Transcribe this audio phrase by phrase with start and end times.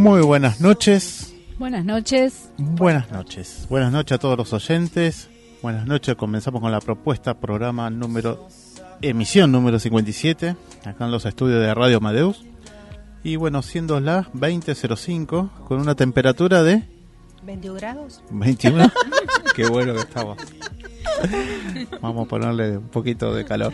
[0.00, 1.34] Muy buenas noches.
[1.58, 2.48] Buenas noches.
[2.56, 3.66] Buenas noches.
[3.68, 5.28] Buenas noches a todos los oyentes.
[5.60, 6.16] Buenas noches.
[6.16, 8.48] Comenzamos con la propuesta, programa número,
[9.02, 10.56] emisión número 57,
[10.86, 12.46] acá en los estudios de Radio Amadeus.
[13.22, 16.82] Y bueno, siendo las 20.05, con una temperatura de...
[17.42, 18.22] 21 grados.
[18.30, 18.90] 21.
[19.54, 20.38] Qué bueno que estamos.
[22.00, 23.72] Vamos a ponerle un poquito de calor.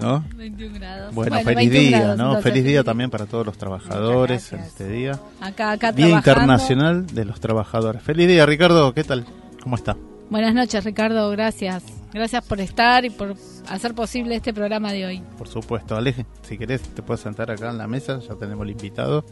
[0.00, 0.24] ¿no?
[0.36, 1.14] 21 grados.
[1.14, 2.40] Bueno, feliz día, ¿no?
[2.40, 5.18] Feliz día también para todos los trabajadores en este día.
[5.40, 6.18] Acá, acá Día trabajando.
[6.18, 8.02] Internacional de los Trabajadores.
[8.02, 8.92] Feliz día, Ricardo.
[8.92, 9.24] ¿Qué tal?
[9.62, 9.96] ¿Cómo está?
[10.30, 11.30] Buenas noches, Ricardo.
[11.30, 11.84] Gracias.
[12.12, 13.34] Gracias por estar y por
[13.68, 15.22] hacer posible este programa de hoy.
[15.36, 18.70] Por supuesto, Aleje, si querés te puedes sentar acá en la mesa, ya tenemos el
[18.72, 19.24] invitado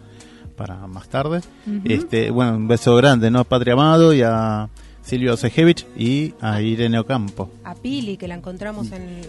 [0.57, 1.41] para más tarde.
[1.85, 3.41] Este, bueno, un beso grande, ¿no?
[3.41, 4.69] A Patria Amado y a
[5.03, 7.51] Silvio Sejevich y a Irene Ocampo.
[7.65, 9.21] a Pili, que la encontramos en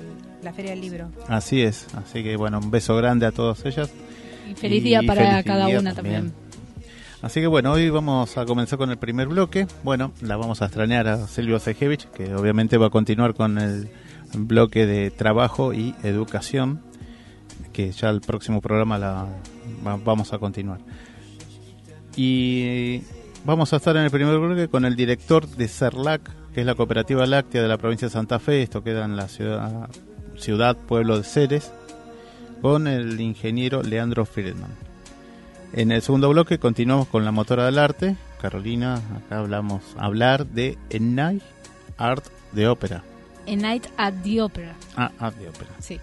[0.44, 1.10] la Feria del Libro.
[1.28, 3.92] Así es, así que bueno, un beso grande a todas ellas.
[4.50, 6.16] Y feliz Y día para feliz cada día una también.
[6.16, 6.44] también.
[7.22, 9.66] Así que bueno, hoy vamos a comenzar con el primer bloque.
[9.84, 13.88] Bueno, la vamos a extrañar a Silvio Sejevich, que obviamente va a continuar con el
[14.36, 16.82] bloque de trabajo y educación,
[17.72, 19.26] que ya el próximo programa la
[19.88, 20.80] va- vamos a continuar.
[22.16, 23.02] Y
[23.46, 26.22] vamos a estar en el primer bloque con el director de CERLAC,
[26.54, 28.62] que es la cooperativa láctea de la provincia de Santa Fe.
[28.62, 29.90] Esto queda en la ciudad,
[30.38, 31.72] ciudad pueblo de Ceres,
[32.62, 34.72] con el ingeniero Leandro Friedman.
[35.74, 38.16] En el segundo bloque continuamos con la motora del arte.
[38.42, 41.44] Carolina, acá hablamos hablar de A Night
[41.98, 43.04] Art de Ópera.
[43.48, 44.76] A Night at the Opera.
[44.96, 45.72] Ah, Art de Ópera.
[45.80, 46.00] Sí.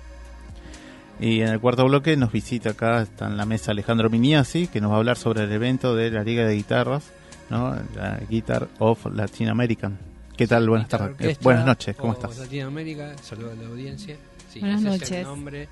[1.20, 4.80] Y en el cuarto bloque nos visita acá, está en la mesa Alejandro Miniasi, que
[4.80, 7.12] nos va a hablar sobre el evento de la Liga de Guitarras,
[7.50, 7.76] ¿no?
[7.94, 9.98] la Guitar of Latin American.
[10.36, 10.68] ¿Qué tal?
[10.68, 11.38] Buenas tardes.
[11.40, 12.38] Buenas noches, ¿cómo of estás?
[12.38, 14.16] Latinoamérica, saludo a la audiencia.
[14.52, 15.12] Sí, Buenas ese es noches.
[15.18, 15.68] el nombre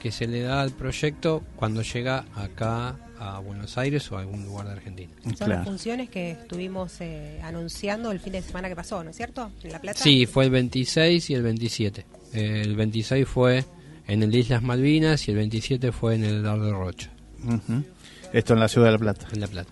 [0.00, 4.46] que se le da al proyecto cuando llega acá a Buenos Aires o a algún
[4.46, 5.10] lugar de Argentina.
[5.22, 5.64] Son las Claro.
[5.64, 9.50] funciones que estuvimos eh, anunciando el fin de semana que pasó, ¿no es cierto?
[9.62, 9.98] En La Plata.
[10.02, 12.06] Sí, fue el 26 y el 27.
[12.32, 13.64] El 26 fue
[14.08, 17.10] en el de Islas Malvinas y el 27 fue en el Dardo Rocha,
[17.44, 17.84] Ujú.
[18.32, 19.26] Esto en la ciudad de La Plata.
[19.32, 19.70] en La Plata.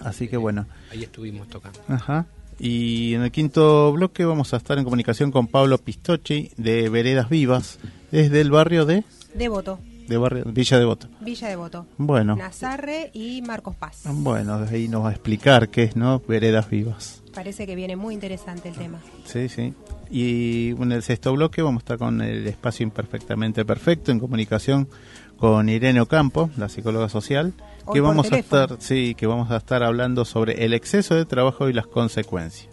[0.00, 0.66] Así que bueno.
[0.90, 1.80] Ahí estuvimos tocando.
[1.88, 2.26] Ajá.
[2.58, 7.30] Y en el quinto bloque vamos a estar en comunicación con Pablo Pistocchi de Veredas
[7.30, 7.78] Vivas,
[8.10, 9.02] desde el barrio de,
[9.32, 9.78] Devoto,
[10.08, 11.08] de barrio, Villa Devoto.
[11.20, 11.86] Villa Devoto.
[11.96, 14.02] Bueno, Nazarre y Marcos Paz.
[14.04, 16.20] bueno, de ahí nos va a explicar qué es, ¿no?
[16.20, 17.22] Veredas Vivas.
[17.32, 18.98] Parece que viene muy interesante el tema.
[19.24, 19.72] Sí, sí.
[20.10, 24.88] Y en el sexto bloque vamos a estar con el espacio imperfectamente perfecto en comunicación
[25.40, 27.54] con Irene Ocampo, la psicóloga social,
[27.86, 31.24] Hoy que vamos a estar, sí, que vamos a estar hablando sobre el exceso de
[31.24, 32.68] trabajo y las consecuencias.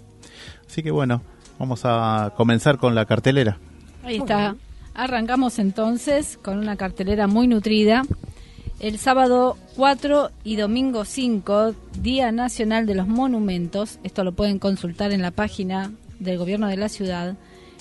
[0.67, 1.21] Así que bueno,
[1.57, 3.57] vamos a comenzar con la cartelera.
[4.03, 4.57] Ahí está.
[4.93, 8.03] Arrancamos entonces con una cartelera muy nutrida.
[8.81, 15.13] El sábado 4 y domingo 5, Día Nacional de los Monumentos, esto lo pueden consultar
[15.13, 17.37] en la página del gobierno de la ciudad,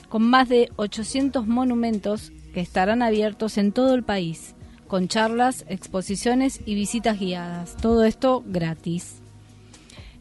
[0.08, 4.56] con más de 800 monumentos que estarán abiertos en todo el país,
[4.87, 7.77] con charlas, exposiciones y visitas guiadas.
[7.77, 9.17] Todo esto gratis.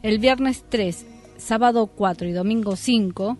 [0.02, 3.36] El viernes 3, sábado 4 y domingo 5,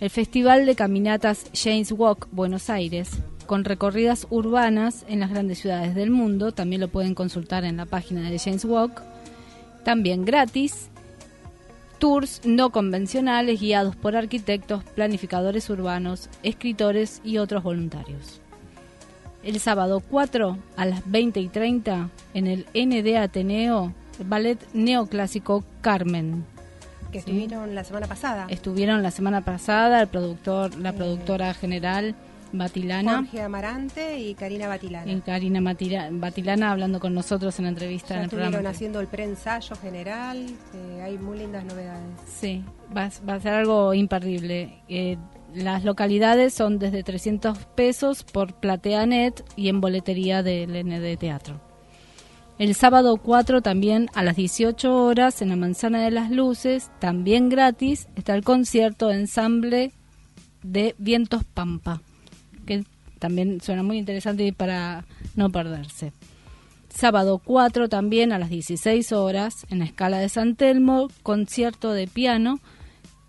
[0.00, 3.10] el Festival de Caminatas James Walk Buenos Aires,
[3.46, 6.52] con recorridas urbanas en las grandes ciudades del mundo.
[6.52, 9.02] También lo pueden consultar en la página de James Walk.
[9.84, 10.88] También gratis.
[11.98, 18.41] Tours no convencionales guiados por arquitectos, planificadores urbanos, escritores y otros voluntarios.
[19.42, 25.64] El sábado 4 a las 20 y 30 en el ND Ateneo, el ballet neoclásico
[25.80, 26.44] Carmen.
[27.10, 27.30] Que Sí.
[27.30, 28.46] estuvieron la semana pasada.
[28.48, 32.14] Estuvieron la semana pasada el productor, la productora general
[32.54, 35.10] Batilana Jorge Amarante y Karina Batilana.
[35.10, 38.74] y Karina Matira- Batilana hablando con nosotros en la entrevista Ya en el estuvieron programa.
[38.74, 40.46] haciendo el preensayo general.
[40.74, 42.04] eh, hay muy lindas novedades.
[42.26, 42.62] Sí,
[42.96, 44.82] va, a- va a ser algo imperdible.
[44.88, 45.16] Eh,
[45.54, 51.60] las localidades son desde 300 pesos por PlateaNet y en boletería del ND Teatro.
[52.58, 57.48] El sábado 4 también a las 18 horas en la Manzana de las Luces, también
[57.48, 59.92] gratis, está el concierto ensamble
[60.62, 62.02] de Vientos Pampa,
[62.66, 62.84] que
[63.18, 65.04] también suena muy interesante y para
[65.34, 66.12] no perderse.
[66.88, 72.06] Sábado 4 también a las 16 horas en la Escala de San Telmo, concierto de
[72.06, 72.60] piano.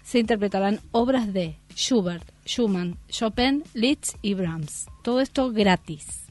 [0.04, 4.88] Se interpretarán obras de Schubert, Schumann, Chopin, Liszt y Brahms.
[5.04, 6.24] Todo esto gratis.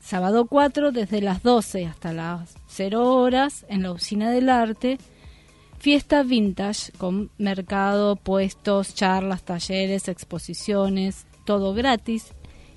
[0.00, 4.98] Sábado 4 desde las 12 hasta las 0 horas en la Usina del Arte.
[5.78, 12.32] Fiesta vintage con mercado, puestos, charlas, talleres, exposiciones, todo gratis.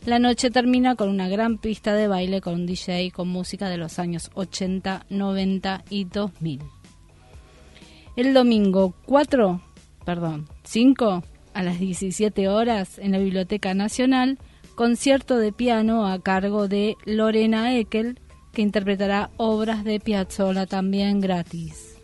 [0.05, 3.77] La noche termina con una gran pista de baile con un DJ con música de
[3.77, 6.59] los años 80, 90 y 2000.
[8.15, 9.61] El domingo 4,
[10.05, 11.23] perdón, 5
[11.53, 14.37] a las 17 horas en la Biblioteca Nacional,
[14.75, 18.19] concierto de piano a cargo de Lorena Eckel,
[18.51, 21.97] que interpretará obras de Piazzolla también gratis.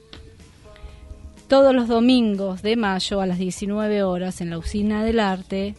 [1.47, 5.75] Todos los domingos de mayo a las 19 horas en la Usina del Arte,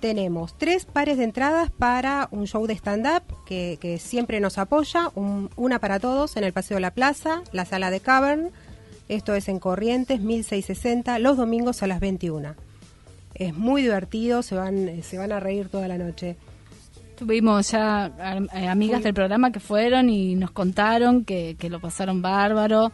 [0.00, 5.10] Tenemos tres pares de entradas para un show de stand-up que, que siempre nos apoya.
[5.14, 8.50] un- una para todos en el Paseo de la Plaza, la sala de Cavern.
[9.10, 12.54] Esto es en Corrientes, 1660, los domingos a las 21.
[13.34, 16.36] Es muy divertido, se van, se van a reír toda la noche.
[17.18, 18.10] Tuvimos ya
[18.54, 22.90] eh, amigas del programa que fueron y nos contaron que, que lo pasaron bárbaro.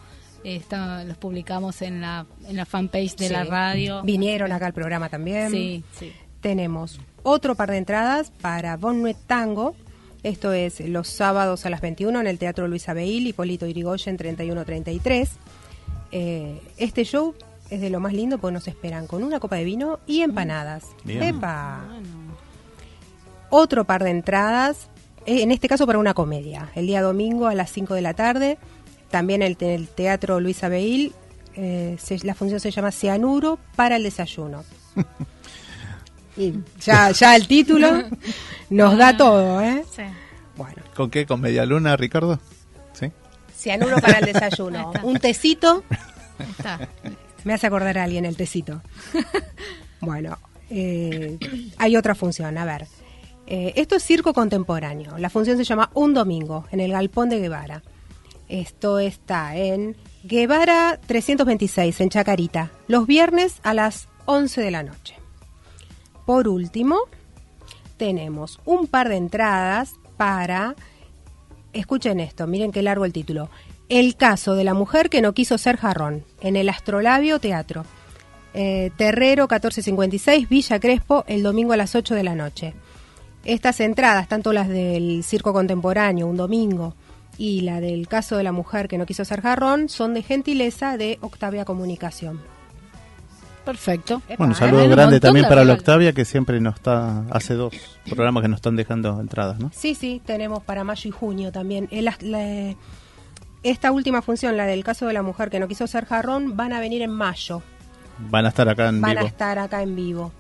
[0.54, 3.32] Está- los publicamos en la, en la fanpage de Sí.
[3.32, 4.02] la radio.
[4.02, 5.50] Vinieron acá al programa también.
[5.50, 6.12] Sí, sí.
[6.40, 9.74] Tenemos otro par de entradas para Bon Nuet Tango.
[10.22, 15.30] Esto es los sábados a las 21 en el Teatro Luis Abeil, Hipólito Irigoyen 3133.
[16.12, 17.34] Eh, este show
[17.68, 20.84] es de lo más lindo porque nos esperan con una copa de vino y empanadas.
[21.04, 21.22] Bien.
[21.24, 21.80] ¡Epa!
[23.50, 24.88] Otro par de entradas,
[25.24, 28.14] eh, en este caso para una comedia, el día domingo a las 5 de la
[28.14, 28.58] tarde,
[29.10, 31.12] también el, el Teatro Luis Abeil,
[31.54, 34.64] eh, se- la función se llama Cianuro para el desayuno.
[36.36, 38.02] y ya, ya el título
[38.70, 39.84] nos da todo, ¿eh?
[39.94, 40.02] Sí.
[40.56, 41.26] Bueno, ¿Con qué?
[41.26, 42.38] ¿Con media luna, Ricardo?
[42.92, 43.10] ¿Sí?
[43.54, 44.92] Cianuro para el desayuno.
[45.02, 45.84] Un tecito,
[46.50, 46.88] está.
[47.44, 48.82] me hace acordar a alguien el tecito.
[49.98, 50.38] Bueno,
[50.70, 51.38] eh,
[51.78, 52.86] hay otra función, a ver.
[53.46, 55.16] Eh, esto es circo contemporáneo.
[55.18, 57.82] La función se llama Un Domingo, en el Galpón de Guevara.
[58.48, 65.16] Esto está en Guevara 326, en Chacarita, los viernes a las 11 de la noche.
[66.26, 67.00] Por último,
[67.96, 70.76] tenemos un par de entradas para,
[71.72, 73.50] escuchen esto, miren qué largo el título,
[73.88, 77.84] El caso de la mujer que no quiso ser jarrón, en el Astrolabio Teatro.
[78.54, 82.74] Eh, Terrero 1456, Villa Crespo, el domingo a las 8 de la noche.
[83.44, 86.94] Estas entradas, tanto las del Circo Contemporáneo, un domingo,
[87.38, 90.96] y la del caso de la mujer que no quiso ser jarrón, son de gentileza
[90.96, 92.40] de Octavia Comunicación.
[93.64, 94.22] Perfecto.
[94.38, 94.88] Bueno, un saludo ¿eh?
[94.88, 95.72] Grande también para la.
[95.72, 97.74] Octavia, que siempre nos está, hace dos
[98.08, 99.72] programas que nos están dejando entradas, ¿no?
[99.74, 101.88] Sí, sí, tenemos para mayo y junio también.
[101.90, 102.74] Eh, la-
[103.64, 106.72] esta última función, la del caso de la mujer que no quiso ser jarrón, van
[106.72, 107.60] a venir en mayo.
[108.30, 109.26] Van a estar acá en Van a vivo.
[109.26, 110.32] estar acá en vivo.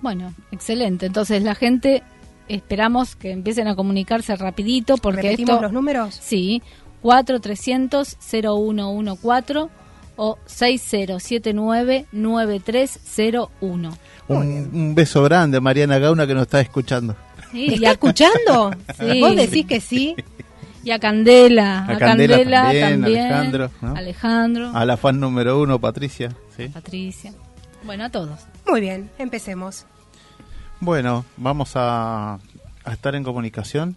[0.00, 1.04] Bueno, excelente.
[1.04, 2.02] Entonces la gente
[2.48, 6.18] esperamos que empiecen a comunicarse rapidito porque ¿Repetimos esto los números?
[6.20, 6.62] sí,
[7.02, 9.68] 4300 0114
[10.16, 13.98] o 6079 9301.
[14.28, 17.14] Un, un beso grande a Mariana Gauna que nos está escuchando.
[17.52, 18.70] Sí, ¿Me y está escuchando?
[18.98, 19.20] Sí.
[19.20, 20.16] Vos decís que sí.
[20.82, 23.96] y a Candela, A a, Candela Candela, también, también, Alejandro, ¿no?
[23.96, 26.30] Alejandro, A la fan número uno, Patricia.
[26.56, 26.68] ¿sí?
[26.68, 27.32] Patricia.
[27.84, 28.40] Bueno, a todos.
[28.66, 29.84] Muy bien, empecemos.
[30.84, 32.34] Bueno, vamos a,
[32.84, 33.96] a estar en comunicación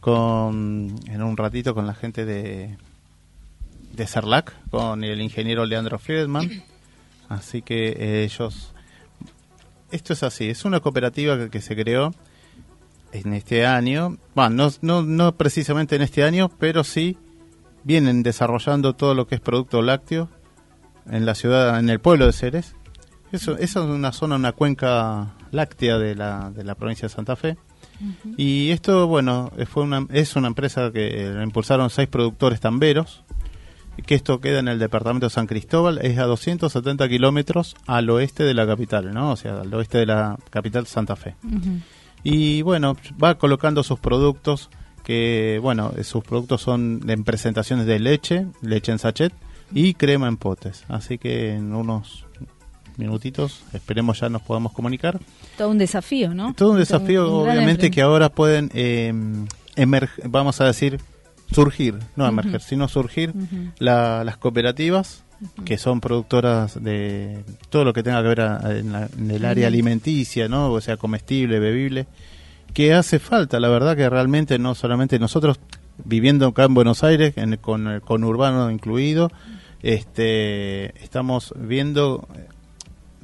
[0.00, 2.76] con en un ratito con la gente de
[3.92, 6.50] de Cerlac, con el ingeniero Leandro Friedman.
[7.28, 8.74] Así que eh, ellos
[9.92, 12.12] esto es así, es una cooperativa que, se creó
[13.12, 17.16] en este año, bueno, no, no, no precisamente en este año, pero sí
[17.84, 20.28] vienen desarrollando todo lo que es producto lácteo
[21.08, 22.74] en la ciudad, en el pueblo de Ceres.
[23.34, 27.34] Eso, eso es una zona, una cuenca láctea de la, de la provincia de Santa
[27.34, 27.56] Fe.
[28.36, 33.24] Y esto, bueno, eh, fue una, es una empresa que eh, impulsaron seis productores tamberos,
[34.06, 38.44] que esto queda en el departamento de San Cristóbal, es a 270 kilómetros al oeste
[38.44, 39.32] de la capital, ¿no?
[39.32, 41.34] O sea, al oeste de la capital Santa Fe.
[42.22, 44.70] Y bueno, va colocando sus productos,
[45.02, 49.32] que bueno, eh, sus productos son en presentaciones de leche, leche en sachet
[49.72, 50.84] y crema en potes.
[50.86, 52.26] Así que en unos
[52.98, 55.18] minutitos esperemos ya nos podamos comunicar.
[55.56, 56.54] Todo un desafío, ¿no?
[56.54, 59.12] Todo un desafío, un obviamente, que ahora pueden eh,
[59.76, 61.00] emerg- vamos a decir,
[61.52, 63.32] surgir, no emerger, sino surgir
[63.78, 65.22] la- las cooperativas
[65.64, 69.44] que son productoras de todo lo que tenga que ver a- en, la- en el
[69.44, 70.72] área alimenticia, ¿no?
[70.72, 72.06] O sea, comestible, bebible,
[72.72, 75.60] que hace falta, la verdad que realmente no solamente nosotros
[76.04, 79.30] viviendo acá en Buenos Aires, en- con el conurbano incluido,
[79.82, 82.26] este, estamos viendo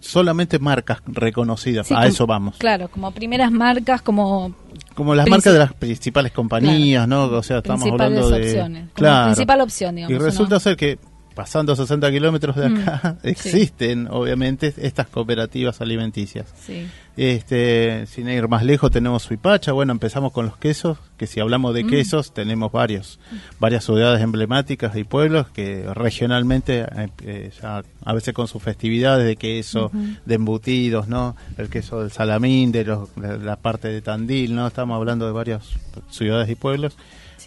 [0.00, 2.56] solamente marcas reconocidas, Sí, a como- eso vamos.
[2.58, 4.54] Claro, como primeras marcas, como
[4.94, 7.24] Como las marcas de las principales compañías, ¿no?
[7.24, 8.36] O sea, estamos hablando de...
[8.48, 8.82] opciones.
[8.82, 9.26] Como Claro.
[9.32, 10.16] principal opción, digamos.
[10.16, 10.60] Y resulta ¿no?
[10.60, 10.98] ser que
[11.34, 13.28] pasando 60 kilómetros de acá Mm, sí.
[13.28, 16.52] existen, obviamente, estas cooperativas alimenticias.
[16.64, 16.86] Sí.
[17.16, 21.74] Este, sin ir más lejos tenemos Suipacha, bueno, empezamos con los quesos, que si hablamos
[21.74, 21.88] de Mm.
[21.88, 23.18] quesos tenemos varios,
[23.58, 29.26] varias ciudades emblemáticas y pueblos que regionalmente, eh, eh, ya a veces con sus festividades
[29.26, 29.90] de queso,
[30.24, 31.36] de embutidos, ¿no?
[31.58, 34.66] El queso del Salamín, de, los, de la parte de Tandil, ¿no?
[34.66, 35.62] Estamos hablando de varias
[36.10, 36.96] ciudades y pueblos.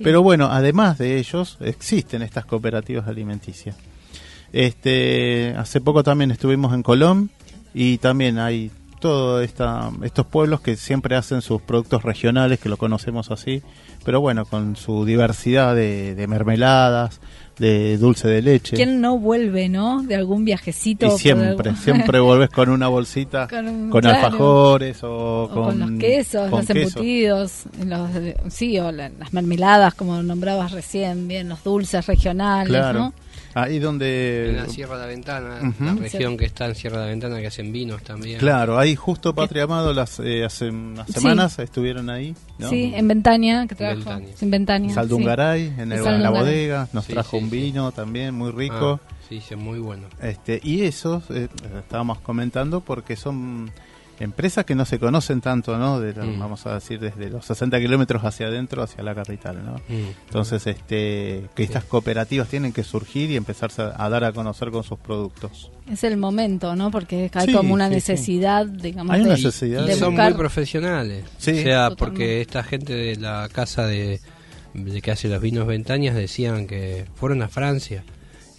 [0.02, 3.76] Pero bueno, además de ellos, existen estas cooperativas alimenticias.
[4.52, 7.32] Este, hace poco también estuvimos en Colón
[7.74, 13.32] y también hay todos estos pueblos que siempre hacen sus productos regionales, que lo conocemos
[13.32, 13.62] así,
[14.06, 17.20] pero bueno, con su diversidad de mermeladas,
[17.58, 18.76] de dulce de leche.
[18.76, 20.02] ¿Quién no vuelve, no?
[20.04, 21.06] De algún viajecito.
[21.08, 24.26] Y siempre, algún- siempre volvés con una bolsita Con con, un- claro.
[24.26, 27.00] alfajores o, O con, los quesos, con los queso.
[27.00, 28.10] embutidos, los,
[28.54, 33.00] sí, o la- las mermeladas, como nombrabas recién, bien, los dulces regionales, Claro.
[33.00, 33.14] ¿no?
[33.56, 34.50] Ahí donde...
[34.50, 37.40] En la Sierra de la Ventana, la región que está en Sierra de la Ventana,
[37.40, 38.40] que hacen vinos también.
[38.40, 41.14] Claro, ahí justo Patria Amado las, eh, hace unas Sí.
[41.14, 42.70] semanas estuvieron ahí, ¿no?
[42.70, 44.00] Sí, en Ventania, que trabajo.
[44.00, 44.34] Ventania.
[44.42, 44.94] En Ventania.
[44.96, 46.40] Saldungaray, en, el- En en la Saldungaray.
[46.42, 47.56] bodega, nos Sí, trajo sí, un sí.
[47.58, 49.00] vino también muy Ah, rico.
[49.30, 50.08] sí, sí, muy bueno.
[50.22, 51.48] Este, y esos eh,
[51.80, 53.70] estábamos comentando porque son
[54.24, 56.00] empresas que no se conocen tanto, ¿no?
[56.00, 56.40] De, Mm.
[56.40, 59.74] Vamos a decir, desde los 60 kilómetros hacia adentro, hacia la capital, ¿no?
[59.90, 60.10] Mm.
[60.28, 64.72] Entonces, este, que estas cooperativas tienen que surgir y empezarse a, a dar a conocer
[64.72, 65.70] con sus productos.
[65.92, 66.90] Es el momento, ¿no?
[66.92, 67.96] Porque hay Sí, como una sí, sí.
[68.12, 69.86] necesidad, digamos, Hay una de, necesidad.
[69.86, 71.26] de son buscar- muy profesionales.
[71.38, 71.52] Sí.
[71.52, 71.96] o sea, Totalmente.
[71.98, 74.20] porque esta gente de la casa de,
[74.74, 78.04] de que hace los vinos Ventañas decían que fueron a Francia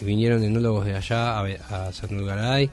[0.01, 1.45] y vinieron enólogos de allá a,
[1.89, 2.71] a San Lugaray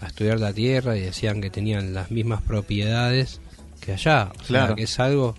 [0.00, 3.40] a estudiar la tierra y decían que tenían las mismas propiedades
[3.80, 4.30] que allá.
[4.34, 4.76] O sea, Claro.
[4.76, 5.34] que es algo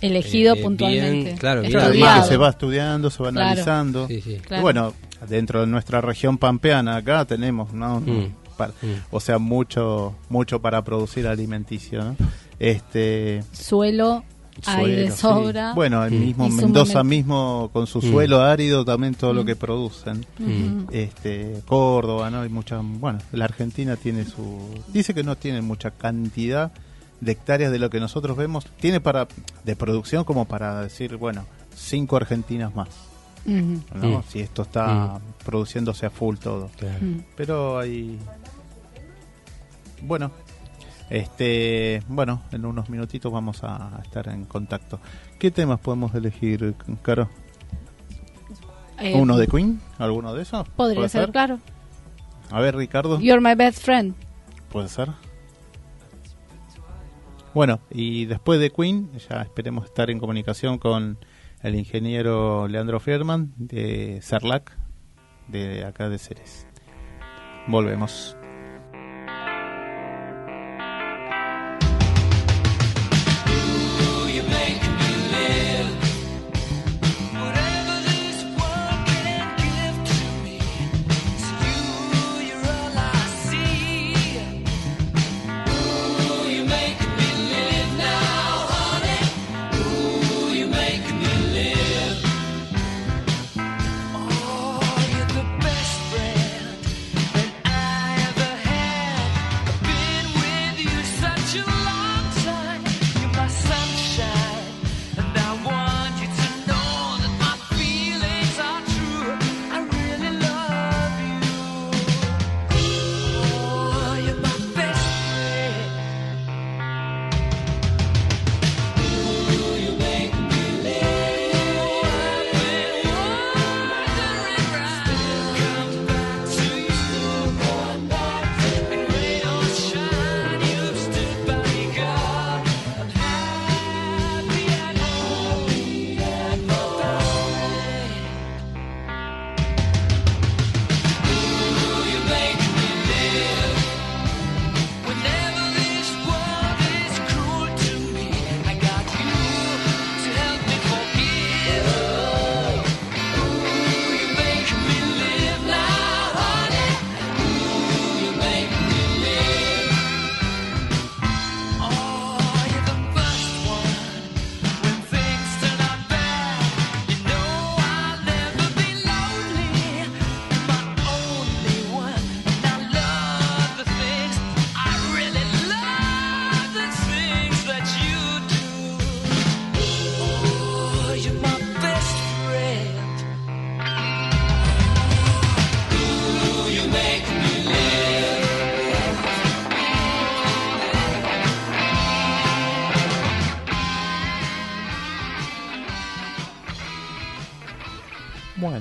[0.00, 1.24] elegido Eh, puntualmente.
[1.24, 3.46] bien, claro, bien que se va estudiando, se va Claro.
[3.46, 4.08] analizando.
[4.08, 4.36] Sí, sí.
[4.46, 4.60] Claro.
[4.60, 4.94] Y bueno,
[5.28, 8.00] dentro de nuestra región pampeana acá tenemos, ¿no?
[8.00, 8.32] Mm.
[8.56, 8.94] Para- Mm.
[9.10, 12.16] O sea, mucho mucho para producir alimenticio, ¿no?
[12.58, 14.22] Este, Suelo
[14.66, 15.16] Hay de sí.
[15.18, 15.72] sobra.
[15.74, 16.20] Bueno, el Mm.
[16.20, 18.10] mismo Y Mendoza mismo con su Mm.
[18.10, 20.26] suelo árido también todo lo que producen.
[20.38, 20.84] Mm.
[20.92, 22.42] Este, Córdoba, ¿no?
[22.42, 26.72] Hay mucha, bueno, la Argentina tiene su dice que no tiene mucha cantidad
[27.20, 29.28] de hectáreas de lo que nosotros vemos, tiene para
[29.64, 32.88] de producción como para decir, bueno, cinco Argentinas más.
[33.46, 34.18] ¿no?
[34.18, 34.22] Mm.
[34.28, 36.68] Si esto está produciéndose a full todo.
[36.76, 36.98] Claro.
[37.00, 37.20] Mm.
[37.36, 38.18] Pero hay
[40.02, 40.30] bueno,
[41.10, 45.00] este, bueno, en unos minutitos vamos a estar en contacto.
[45.38, 47.28] ¿Qué temas podemos elegir, Caro?
[48.98, 49.80] Eh, ¿Uno de Queen?
[49.98, 50.68] ¿Alguno de esos?
[50.70, 51.58] Podría ¿Puede ser, claro.
[52.50, 53.18] A ver, Ricardo.
[53.20, 54.14] You're my best friend.
[54.70, 55.08] Puede ser.
[57.54, 61.18] Bueno, y después de Queen, ya esperemos estar en comunicación con
[61.62, 64.76] el ingeniero Leandro Fierman de Cerlac,
[65.48, 66.66] de acá de Ceres.
[67.66, 68.36] Volvemos.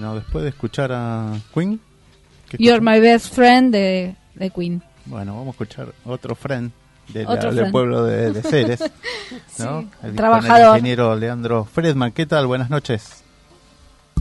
[0.10, 1.80] Bueno, después de escuchar a Queen,
[2.50, 4.82] ¿qué You're my best friend de, de Queen.
[5.06, 6.72] bueno, vamos a escuchar otro friend
[7.10, 7.72] de la- Otro del friend.
[7.72, 8.80] pueblo de, de Ceres,
[9.60, 9.82] ¿no?
[9.84, 10.50] Sí, El- trabajador.
[10.50, 12.12] Con el ingeniero Leandro Fredman.
[12.12, 12.48] ¿Qué tal?
[12.48, 13.24] Buenas noches.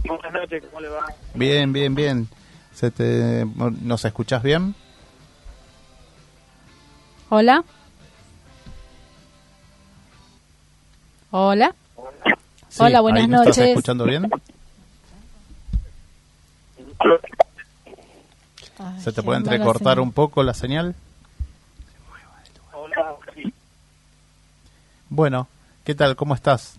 [0.06, 1.06] Buenas noches, ¿cómo le va?
[1.32, 2.28] Bien, bien, bien.
[2.74, 3.46] ¿Se te,
[3.82, 4.74] ¿Nos escuchás bien?
[7.30, 7.64] Hola.
[11.30, 11.74] Hola.
[12.68, 13.68] Sí, Hola, buenas ahí nos ¿Estás noches.
[13.70, 14.30] escuchando bien?
[19.00, 20.00] ¿Se te puede entrecortar señal.
[20.00, 20.94] un poco la señal?
[22.72, 23.52] Hola, sí,
[25.08, 25.48] Bueno,
[25.84, 26.16] ¿qué tal?
[26.16, 26.78] ¿Cómo estás?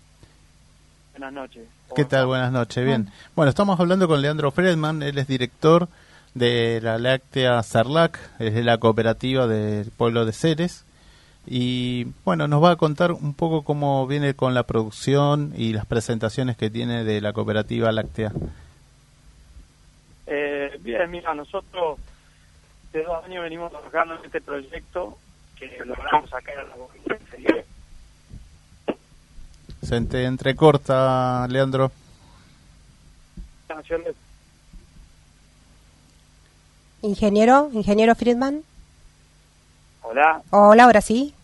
[1.12, 1.68] buenas noches.
[1.94, 2.26] ¿Qué tal?
[2.26, 3.10] Buenas noches, bien.
[3.36, 5.88] Bueno, estamos hablando con Leandro Fredman, él es director
[6.34, 10.84] de la láctea Sarlac, es de la cooperativa del pueblo de Ceres.
[11.46, 15.84] Y bueno, nos va a contar un poco cómo viene con la producción y las
[15.86, 18.32] presentaciones que tiene de la cooperativa láctea.
[20.32, 21.98] Eh, bien, mira, nosotros
[22.92, 25.18] de dos años venimos trabajando en este proyecto
[25.58, 26.74] que logramos sacar a la.
[29.82, 31.90] Se te entrecorta, Leandro.
[37.02, 38.62] Ingeniero, ingeniero Friedman.
[40.02, 41.34] Hola, Hola, ahora sí.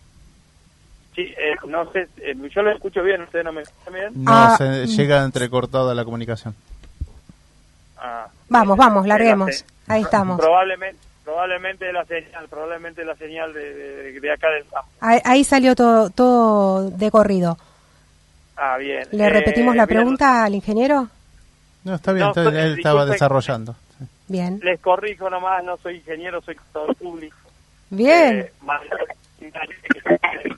[1.15, 4.23] sí, eh, no sé, eh, yo lo escucho bien, ¿ustedes no me escuchan bien?
[4.23, 4.85] No, Ah, se mm.
[4.87, 6.55] llega entrecortada la comunicación.
[7.99, 9.65] Ah, Vamos, vamos, larguemos.
[9.87, 10.39] la Ahí estamos.
[10.39, 14.89] Probablemente, probablemente la señal, probablemente la señal de, de, de acá del campo.
[14.99, 17.57] Ahí, ahí salió todo, todo de corrido.
[18.55, 19.07] Ah, bien.
[19.11, 21.07] ¿Le Eh, repetimos la mira, pregunta al ingeniero?
[21.83, 23.75] No, está bien, No, está- soy- él estaba desarrollando.
[24.27, 24.59] Bien.
[24.63, 27.37] Les corrijo nomás, no soy ingeniero, soy contador público.
[27.89, 28.39] Bien.
[28.39, 28.81] Eh, más-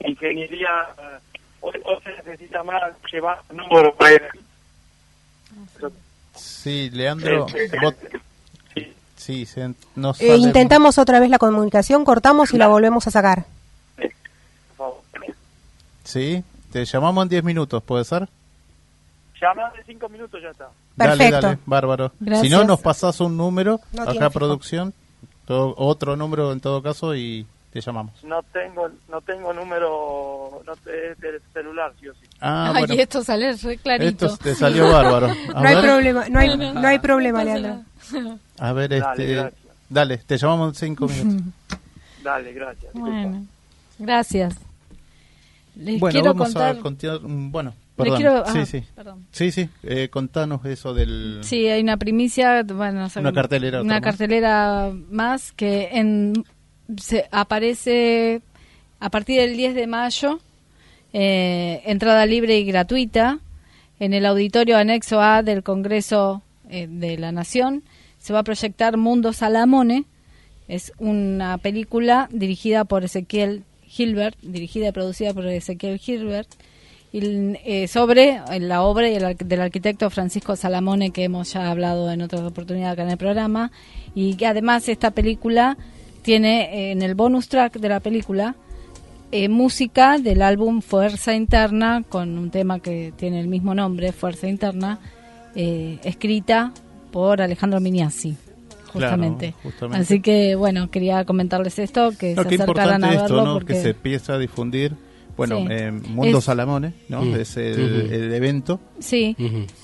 [0.00, 1.33] ingeniería, eh,
[1.64, 4.10] hoy, hoy se necesita más llevar números para
[6.34, 7.46] Sí, Leandro,
[7.82, 7.94] vos-
[9.16, 13.44] sí, se, no Eh, intentamos otra vez la comunicación, cortamos y la volvemos a sacar.
[16.02, 18.28] Sí, te llamamos en 10 minutos, ¿puede ser?
[19.40, 20.68] Llama de cinco minutos ya está.
[20.96, 21.40] Dale, Perfecto.
[21.46, 22.12] dale, bárbaro.
[22.20, 22.46] Gracias.
[22.46, 24.92] Si no, nos pasás un número, No acá producción,
[25.46, 28.22] todo- otro número en todo caso y te llamamos.
[28.22, 32.20] No tengo no tengo número no te- es del celular, sí o sí.
[32.40, 34.26] Ah, Ay, bueno, esto sale re clarito.
[34.26, 35.26] esto te salió bárbaro.
[35.54, 37.80] A No hay problema, no hay, no hay problema, Leandro.
[38.58, 39.56] a ver, Dale, este,
[39.88, 41.52] dale, te llamamos en 5 minutos.
[42.22, 42.92] Dale, gracias.
[42.94, 43.10] disculpa.
[43.10, 43.44] Bueno,
[43.98, 44.54] gracias.
[45.76, 46.76] Les bueno, quiero vamos contar.
[46.76, 48.16] a continuar, mm, bueno, perdón.
[48.16, 48.84] quiero- sí, ah, sí.
[48.94, 49.26] perdón.
[49.32, 51.40] Sí, sí, eh, contanos eso del...
[51.42, 54.02] Sí, hay una primicia, bueno, o sea, Una cartelera, una más.
[54.02, 56.44] cartelera más que en
[56.96, 58.42] se aparece
[59.00, 60.40] a partir del 10 de mayo,
[61.12, 63.40] eh, entrada libre y gratuita
[64.00, 67.82] en el auditorio anexo A del Congreso eh, de la Nación.
[68.18, 70.04] Se va a proyectar Mundo Salamone,
[70.66, 76.48] es una película dirigida por Ezequiel Gilbert, dirigida y producida por Ezequiel Gilbert,
[77.12, 77.20] y,
[77.64, 82.94] eh, sobre la obra del arquitecto Francisco Salamone, que hemos ya hablado en otras oportunidades
[82.94, 83.70] acá en el programa,
[84.14, 85.76] y que además esta película
[86.24, 88.56] tiene eh, en el bonus track de la película
[89.30, 94.48] eh, música del álbum Fuerza Interna, con un tema que tiene el mismo nombre, Fuerza
[94.48, 94.98] Interna,
[95.54, 96.72] eh, escrita
[97.12, 97.78] por Alejandro.
[97.80, 98.10] Claro,
[98.92, 99.54] Justamente.
[99.92, 103.44] Así que, bueno, quería comentarles esto, que No, se qué acercaran importante a esto, verlo
[103.44, 103.54] ¿no?
[103.54, 104.92] porque Que se empieza a difundir.
[105.36, 105.66] Bueno, Sí.
[105.68, 107.22] eh, Mundo Es- Salamone, ¿no?
[107.22, 107.34] Mm.
[107.34, 109.34] Es el, evento sí,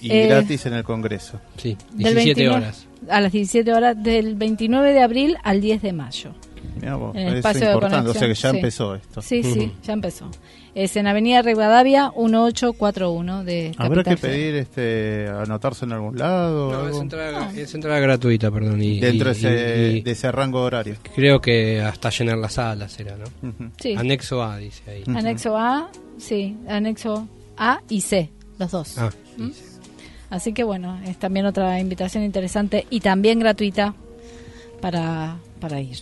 [0.01, 1.41] y Eh, gratis en el Congreso.
[1.57, 2.87] Sí, del 17 29 horas.
[3.09, 6.33] A las 17 horas del 29 de abril al 10 de mayo.
[6.99, 8.57] Vos, En el es espacio de importante, o sea que ya sí.
[8.57, 9.21] empezó esto.
[9.23, 10.31] Sí, sí, ya empezó.
[10.75, 16.73] Es en Avenida Rivadavia 1841 de Habrá que pedir este, anotarse en algún lado.
[16.73, 18.81] No, es entrada, es entrada gratuita, perdón.
[18.83, 20.97] Y, dentro y- de ese, y- y de ese rango horario.
[21.15, 23.53] creo que hasta llenar la sala será, ¿no?
[23.79, 23.95] Sí.
[23.97, 25.03] Anexo A, dice ahí.
[25.15, 28.97] Anexo A, sí, anexo A y C, los dos.
[28.97, 29.51] Ah, ¿Mm?
[30.31, 33.95] Así que bueno, es también otra invitación interesante y también gratuita
[34.81, 35.99] para, para ir.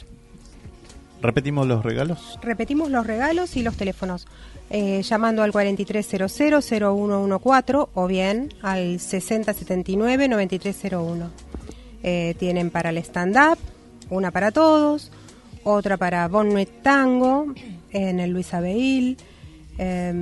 [1.20, 2.38] Repetimos los regalos.
[2.42, 4.26] Repetimos los regalos y los teléfonos.
[4.70, 11.28] eh, llamando al 4300-0114 o bien al 6079-9301.
[12.02, 13.58] Eh, tienen para el stand-up,
[14.10, 15.10] una para todos,
[15.64, 17.46] otra para Bonnet Tango
[17.90, 19.16] en el Luis Abeil,
[19.78, 20.12] eh,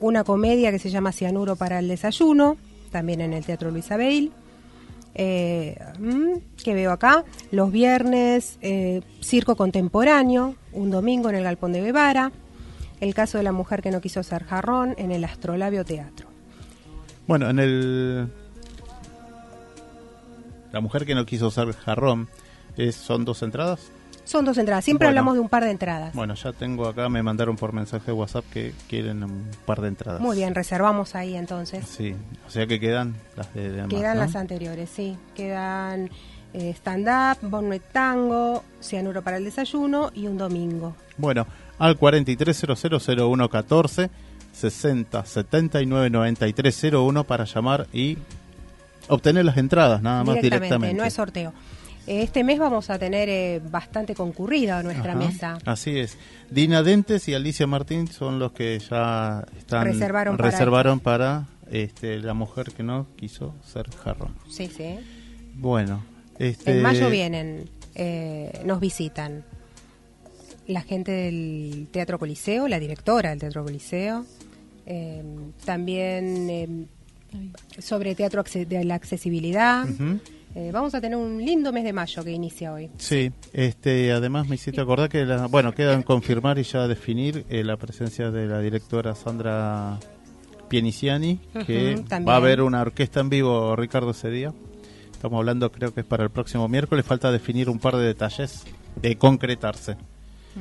[0.00, 2.58] una comedia que se llama Cianuro para el desayuno,
[2.90, 4.32] también en el Teatro Luis Abeil.
[5.14, 11.72] Eh, mm, que veo acá, los viernes, eh, circo contemporáneo, un domingo en el Galpón
[11.72, 12.30] de Guevara,
[13.00, 16.28] el caso de la mujer que no quiso ser jarrón en el Astrolabio Teatro.
[17.26, 18.28] Bueno, en el.
[20.72, 22.28] La mujer que no quiso ser jarrón,
[22.92, 23.90] ¿son dos entradas?
[24.30, 25.18] Son dos entradas, siempre Bueno.
[25.18, 26.14] hablamos de un par de entradas.
[26.14, 29.88] Bueno, ya tengo acá, me mandaron por mensaje de WhatsApp que quieren un par de
[29.88, 30.20] entradas.
[30.20, 31.84] Muy bien, reservamos ahí entonces.
[31.84, 32.14] Sí,
[32.46, 34.24] o sea que quedan las de, de Quedan ¿no?
[34.24, 35.16] las anteriores, sí.
[35.34, 36.10] Quedan
[36.54, 40.94] eh, stand-up, bonnet tango, cianuro para el desayuno y un domingo.
[41.16, 41.44] Bueno,
[41.80, 44.10] al 43000114
[44.52, 48.16] 60 79 93 01 para llamar y
[49.08, 50.96] obtener las entradas, nada más directamente.
[50.96, 51.52] no es sorteo.
[52.06, 55.58] Este mes vamos a tener eh, bastante concurrida nuestra Ajá, mesa.
[55.64, 56.16] Así es.
[56.50, 62.18] Dina Dentes y Alicia Martín son los que ya están Reservaron para reservaron para, este,
[62.18, 64.34] la mujer que no quiso ser jarrón.
[64.48, 64.98] Sí, sí.
[65.54, 66.02] Bueno,
[66.38, 69.44] este En mayo vienen, eh, nos visitan
[70.66, 74.24] la gente del Teatro Coliseo, la directora del Teatro Coliseo,
[74.86, 75.22] eh,
[75.64, 76.86] también eh,
[77.78, 79.86] sobre teatro de la accesibilidad.
[80.56, 82.90] Eh, vamos a tener un lindo mes de mayo que inicia hoy.
[82.98, 87.62] Sí, este, además me hiciste acordar que, la, bueno, quedan confirmar y ya definir eh,
[87.62, 89.98] la presencia de la directora Sandra
[90.68, 94.52] Pieniciani, que va a haber una orquesta en vivo, Ricardo, ese día.
[95.12, 98.64] Estamos hablando, creo que es para el próximo miércoles, falta definir un par de detalles,
[99.00, 99.96] de concretarse.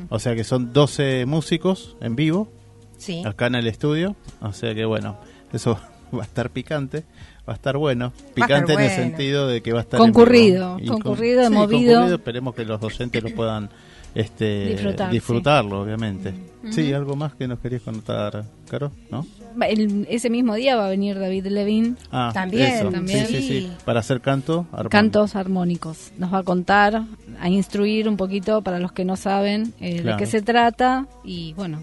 [0.09, 2.51] O sea que son 12 músicos en vivo,
[2.97, 3.23] Sí.
[3.25, 5.17] acá en el estudio, o sea que bueno,
[5.53, 5.79] eso
[6.17, 7.03] va a estar picante,
[7.47, 10.77] va a estar bueno, picante en el sentido de que va a estar en Concurrido,
[10.77, 11.93] con- concurrido, sí, movido.
[11.93, 13.69] concurrido, esperemos que los docentes lo puedan
[14.15, 16.33] este, Disfrutar, disfrutarlo, obviamente.
[16.71, 19.25] Sí, algo más que nos querías contar, Caro, ¿no?
[19.67, 22.89] El- ese mismo día va a venir David Levin, Ah, También, eso.
[22.89, 23.27] también.
[23.27, 23.71] Sí, sí, sí, Sí.
[23.85, 24.89] para hacer canto, armónico.
[24.89, 26.11] Cantos Armónicos.
[26.17, 27.03] Nos va a contar,
[27.39, 30.17] a instruir un poquito para los que no saben eh, Claro.
[30.17, 31.79] de qué se trata y bueno,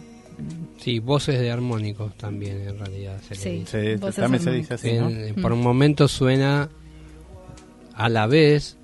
[0.79, 3.51] Sí, voces de armónicos también en realidad se le Sí.
[3.61, 3.71] dice.
[3.71, 5.09] Se- Voces también se dice así, ¿no?
[5.09, 6.69] En- Por un momento suena
[7.95, 8.77] a la vez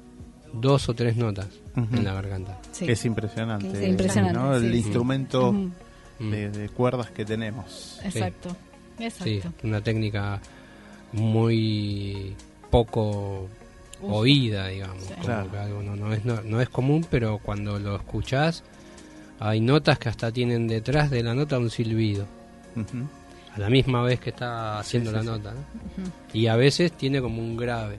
[0.54, 2.58] dos o tres notas en la garganta.
[2.72, 2.86] Sí.
[2.90, 3.86] Es impresionante.
[3.86, 4.54] Impresionante, ¿no?
[4.56, 5.54] El sí, instrumento
[6.18, 8.00] de, de cuerdas que tenemos.
[8.04, 8.56] Exacto.
[8.98, 9.24] Exacto.
[9.24, 10.40] Sí, una técnica
[11.12, 12.34] muy
[12.70, 13.48] poco
[14.00, 14.12] Uf.
[14.12, 15.02] oída, digamos.
[15.04, 15.12] Sí.
[15.14, 15.50] como Claro.
[15.50, 18.64] que algo no, no es, no, no es común, pero cuando lo escuchás,
[19.44, 22.26] hay notas que hasta tienen detrás de la nota un silbido.
[23.54, 25.28] A la misma vez que está haciendo sí, la sí.
[25.28, 25.52] nota.
[25.52, 25.60] ¿no?
[26.32, 27.98] Y a veces tiene como un grave.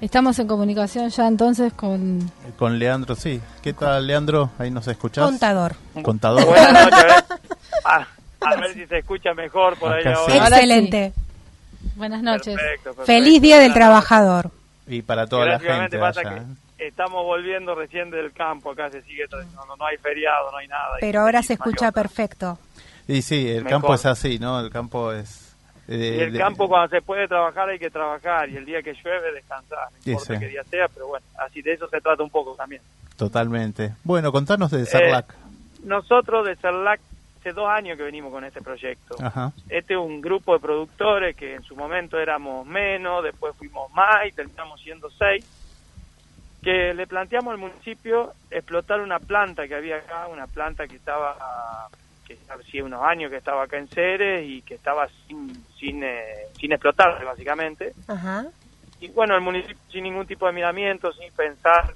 [0.00, 2.30] Estamos en comunicación ya entonces con...
[2.58, 3.40] Con Leandro, sí.
[3.62, 4.50] ¿Qué tal, Leandro?
[4.58, 5.24] Ahí nos escuchás.
[5.24, 5.74] Contador.
[6.02, 6.44] Contador.
[6.44, 7.04] Buenas noches.
[7.84, 8.06] a ver.
[8.06, 8.06] Ah,
[8.40, 10.32] a ver si se escucha mejor por ahí Acá sí.
[10.32, 10.56] ahora.
[10.56, 11.12] Excelente.
[11.96, 12.56] Buenas noches.
[12.56, 13.04] Perfecto, perfecto.
[13.06, 14.50] Feliz Día del Trabajador.
[14.86, 15.98] Y para toda la gente.
[15.98, 16.34] pasa allá.
[16.34, 16.42] que
[16.88, 20.96] estamos volviendo recién del campo, acá se sigue tradicionando, no hay feriado, no hay nada.
[21.00, 22.02] Pero ahora se no escucha otra.
[22.02, 22.58] perfecto.
[23.08, 23.70] Y sí, el Mejor.
[23.70, 24.60] campo es así, ¿no?
[24.60, 25.54] El campo es...
[25.88, 28.82] eh, Y el de- campo cuando se puede trabajar hay que trabajar y el día
[28.82, 32.22] que llueve descansar, no importa qué día sea, pero bueno, así de eso se trata
[32.22, 32.80] un poco también.
[33.16, 33.92] Totalmente.
[34.04, 35.34] Bueno, contanos de Sarlac.
[35.84, 37.00] Nosotros de CERLAC
[37.40, 39.16] hace dos años que venimos con este proyecto.
[39.20, 39.52] Ajá.
[39.68, 44.26] Este es un grupo de productores que en su momento éramos menos, después fuimos más
[44.28, 45.44] y terminamos siendo seis,
[46.62, 51.36] que le planteamos al municipio explotar una planta que había acá, una planta que estaba,
[52.24, 56.46] que hacía unos años que estaba acá en Ceres y que estaba sin, sin, eh,
[56.58, 57.92] sin explotar básicamente.
[58.06, 58.46] Ajá.
[59.00, 61.94] Y bueno, el municipio sin ningún tipo de miramiento, sin pensar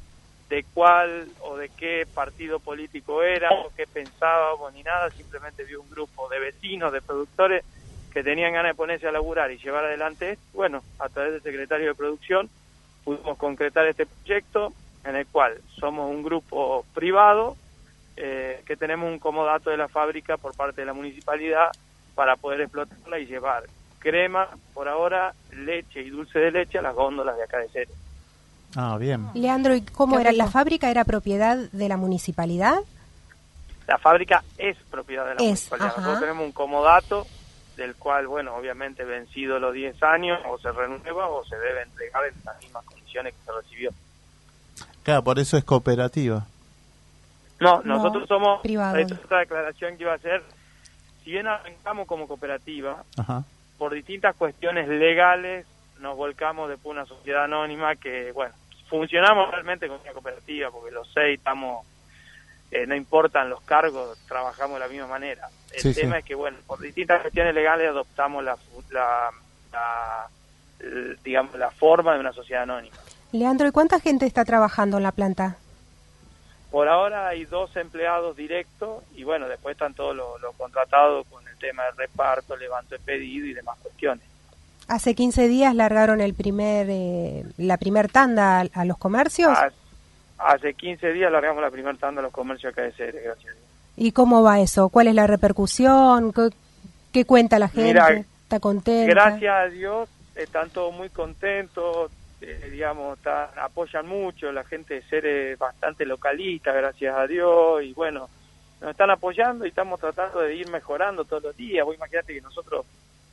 [0.49, 5.81] de cuál o de qué partido político era o qué pensábamos ni nada, simplemente vio
[5.81, 7.65] un grupo de vecinos, de productores
[8.13, 10.39] que tenían ganas de ponerse a laburar y llevar adelante.
[10.53, 12.51] Bueno, a través del secretario de producción
[13.07, 14.73] pudimos concretar este proyecto
[15.05, 17.57] en el cual somos un grupo privado
[18.16, 21.71] eh, que tenemos un comodato de la fábrica por parte de la municipalidad
[22.16, 23.64] para poder explotarla y llevar
[24.01, 27.95] crema, por ahora, leche y dulce de leche a las góndolas de acá de Ceres.
[28.75, 29.29] Ah, bien.
[29.35, 30.33] Leandro, ¿y cómo era?
[30.33, 32.79] ¿La fábrica era propiedad de la municipalidad?
[33.87, 35.88] La fábrica es propiedad de la Es, municipalidad.
[35.88, 36.01] ajá.
[36.01, 37.27] Nosotros tenemos un comodato
[37.77, 42.25] del cual, bueno, obviamente vencido los 10 años, o se renueva o se debe entregar
[42.27, 42.85] en las mismas
[43.25, 43.91] que se recibió.
[45.03, 46.47] Claro, por eso es cooperativa.
[47.61, 48.97] No, No, nosotros somos, privado.
[48.97, 50.43] esta es otra declaración que iba a hacer,
[51.25, 53.45] si bien arrancamos como cooperativa, Ajá.
[53.79, 55.67] por distintas cuestiones legales
[56.01, 58.55] nos volcamos después una sociedad anónima que, bueno,
[58.89, 61.87] funcionamos realmente como una cooperativa porque los seis estamos,
[62.71, 65.49] eh, no importan los cargos, trabajamos de la misma manera.
[65.73, 66.01] El Sí, sí.
[66.03, 69.31] tema es que, bueno, por distintas cuestiones legales adoptamos la, fu- la,
[69.73, 70.29] la-
[71.25, 72.97] digamos, la forma de una sociedad anónima.
[73.33, 75.57] Leandro, ¿y cuánta gente está trabajando en la planta?
[76.71, 81.47] Por ahora hay dos empleados directos y, bueno, después están todos los, los contratados con
[81.49, 84.25] el tema del reparto, levanto de pedido y demás cuestiones.
[84.89, 89.51] Hace 15 días largaron el primer, eh, la primer tanda a, a los comercios.
[89.57, 89.75] Hace-
[90.39, 93.57] Hace 15 días largamos la primera tanda a los comercios acá de Ceres, gracias a
[93.57, 93.65] Dios.
[93.97, 94.91] ¿Y cómo va eso?
[94.91, 96.31] ¿Cuál es la repercusión?
[96.35, 96.51] ¿Qué,
[97.11, 97.85] qué cuenta la gente?
[97.89, 98.11] Mira,
[98.43, 99.11] ¿Está contenta?
[99.11, 105.03] Gracias a Dios están todos muy contentos, eh, digamos, están- apoyan mucho, la gente de
[105.03, 108.29] Ceres bastante localista, gracias a Dios, y bueno,
[108.81, 111.85] nos están apoyando y estamos tratando de ir mejorando todos los días.
[111.85, 112.85] Vos imagínate que nosotros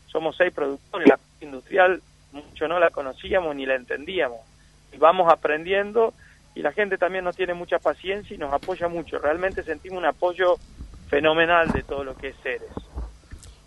[0.08, 4.40] somos seis productores, la industrial mucho no la conocíamos ni la entendíamos,
[4.92, 6.14] y vamos aprendiendo
[6.56, 9.20] y la gente también nos tiene mucha paciencia y nos apoya mucho.
[9.20, 10.56] Realmente sentimos un apoyo
[11.10, 12.70] fenomenal de todo lo que es Ceres.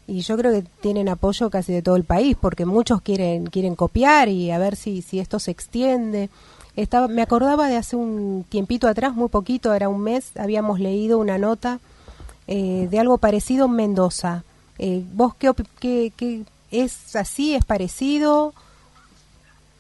[0.09, 3.75] Y yo creo que tienen apoyo casi de todo el país, porque muchos quieren quieren
[3.75, 6.31] copiar y a ver si, si esto se extiende.
[6.77, 11.19] Estaba, me acordaba de hace un tiempito atrás, muy poquito, era un mes, habíamos leído
[11.19, 11.81] una nota
[12.47, 14.45] eh, de algo parecido en Mendoza.
[14.79, 18.53] Eh, ¿Vos qué, qué, qué- es así, es parecido?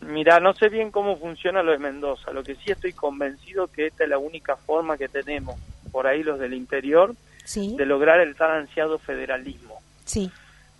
[0.00, 2.30] Mira, no sé bien cómo funciona lo de Mendoza.
[2.32, 5.56] Lo que sí estoy convencido que esta es la única forma que tenemos,
[5.90, 9.75] por ahí los del interior, Sí, de lograr el tan ansiado federalismo.
[10.06, 10.30] Sí,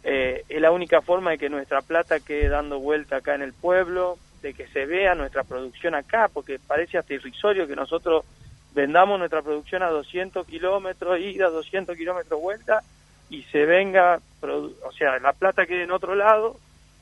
[0.09, 3.53] Eh, es la única forma de que nuestra plata quede dando vuelta acá en el
[3.53, 8.25] pueblo, de que se vea nuestra producción acá, porque parece hasta irrisorio que nosotros
[8.73, 12.83] vendamos nuestra producción a 200 kilómetros ida, 200 kilómetros vuelta,
[13.29, 16.57] y se venga, produ- o sea, la plata quede en otro lado,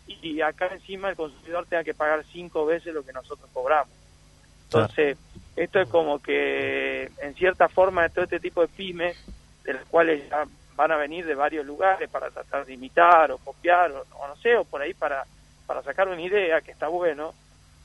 [0.07, 3.93] y acá encima el consumidor tenga que pagar cinco veces lo que nosotros cobramos.
[4.65, 5.19] Entonces,
[5.57, 9.17] esto es como que, en cierta forma, todo este tipo de pymes,
[9.65, 10.45] de las cuales ya
[10.77, 14.37] van a venir de varios lugares para tratar de imitar o copiar, o, o no
[14.37, 15.25] sé, o por ahí para,
[15.67, 17.35] para sacar una idea que está bueno,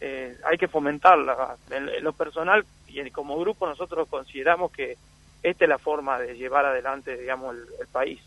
[0.02, 1.56] eh, hay que fomentarla.
[1.71, 4.97] En, en lo personal y en- como grupo nosotros consideramos que,
[5.41, 8.19] esta es la forma de llevar adelante, digamos, el, el país.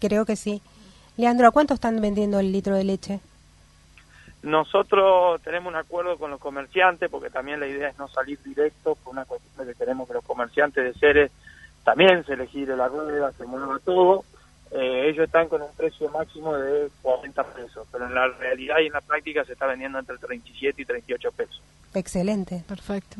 [0.00, 0.62] Creo que sí.
[1.18, 3.20] Leandro, ¿a cuánto están vendiendo el litro de leche?
[4.42, 8.94] Nosotros tenemos un acuerdo con los comerciantes, porque también la idea es no salir directo,
[8.94, 11.30] por una cuestión de que queremos que los comerciantes de Ceres
[11.86, 14.24] también se les gire la rueda, se mueva todo.
[14.72, 18.86] Eh, ellos están con un precio máximo de 40 pesos, pero en la realidad y
[18.88, 21.62] en la práctica se está vendiendo entre 37 y 38 pesos.
[21.94, 22.64] Excelente.
[22.66, 23.18] Perfecto.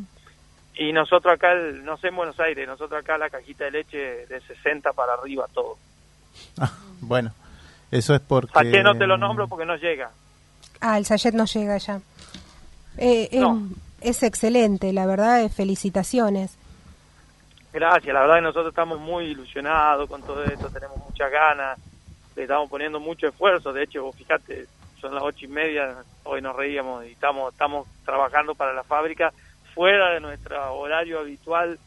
[0.74, 4.26] Y nosotros acá, el- no sé en Buenos Aires, nosotros acá la cajita de leche
[4.26, 5.78] de 60 para arriba todo.
[6.58, 7.32] Ah, bueno,
[7.92, 8.52] eso es porque...
[8.52, 10.10] Saqué no te lo nombro porque no llega.
[10.80, 12.00] Ah, el sachet no llega ya.
[12.98, 13.62] Eh, eh, No.
[14.02, 16.56] Es excelente, la verdad, eh, felicitaciones.
[17.76, 21.78] Gracias, la verdad que nosotros estamos muy ilusionados con todo esto, tenemos muchas ganas,
[22.34, 24.66] le estamos poniendo mucho esfuerzo, de hecho, vos fíjate,
[24.98, 29.30] son las ocho y media, hoy nos reíamos y estamos, estamos trabajando para la fábrica
[29.74, 31.78] fuera de nuestro horario habitual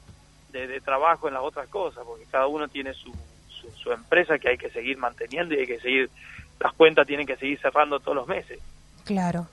[0.51, 3.11] de, de trabajo en las otras cosas, porque cada uno tiene su,
[3.47, 6.11] su, su empresa que hay que seguir manteniendo y hay que seguir,
[6.59, 8.59] las cuentas tienen que seguir cerrando todos los meses.
[9.05, 9.47] Claro.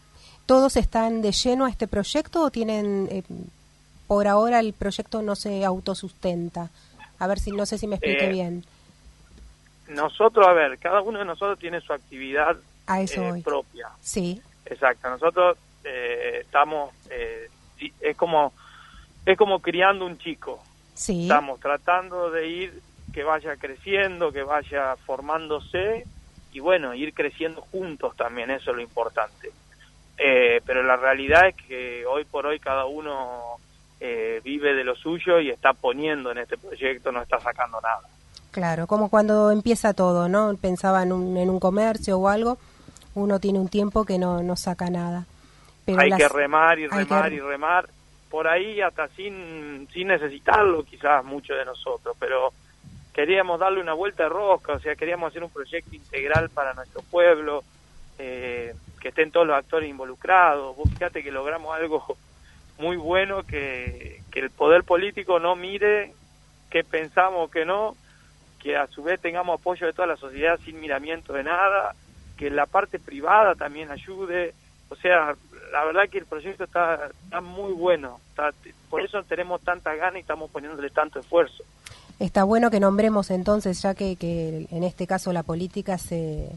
[0.45, 3.23] ¿Todos están de lleno a este proyecto o tienen, eh,
[4.07, 6.71] por ahora el proyecto no se autosustenta?
[7.19, 8.65] A ver si, no sé si me expliqué Eh, bien.
[9.89, 13.89] Nosotros, a ver, cada uno de nosotros tiene su actividad A eso eh, propia.
[14.01, 17.49] Sí, Exacto, nosotros eh, estamos, eh,
[18.01, 18.53] es como
[19.25, 20.61] es como criando un chico.
[20.95, 21.23] sí.
[21.23, 26.05] Estamos tratando de ir que vaya creciendo, que vaya formándose
[26.53, 29.51] y bueno, ir creciendo juntos también, eso es lo importante.
[30.19, 33.59] Eh, pero la realidad es que hoy por hoy cada uno
[34.01, 38.01] eh, vive de lo suyo y está poniendo en este proyecto, no está sacando nada.
[38.51, 40.55] Claro, como cuando empieza todo, ¿no?
[40.57, 42.59] Pensaba en un, en un comercio o algo,
[43.15, 45.27] uno tiene un tiempo que no, no saca nada.
[45.85, 47.89] Pero hay las- que remar y que remar re- y remar
[48.31, 52.53] por ahí hasta sin sin necesitarlo quizás mucho de nosotros pero
[53.15, 57.03] queríamos darle una vuelta de rosca o sea queríamos hacer un proyecto integral para nuestro
[57.03, 57.63] pueblo
[58.19, 62.17] eh, que estén todos los actores involucrados vos fíjate que logramos algo
[62.79, 66.13] muy bueno que, que el poder político no mire
[66.71, 67.97] qué pensamos que no
[68.63, 71.95] que a su vez tengamos apoyo de toda la sociedad sin miramiento de nada
[72.37, 74.53] que la parte privada también ayude
[74.89, 75.35] o sea,
[75.73, 78.53] la verdad que el proyecto está, está muy bueno, está-
[78.89, 81.65] por eso tenemos tanta ganas y estamos poniéndole tanto esfuerzo.
[82.21, 86.49] Está bueno que nombremos entonces, ya que, que en este caso la política se,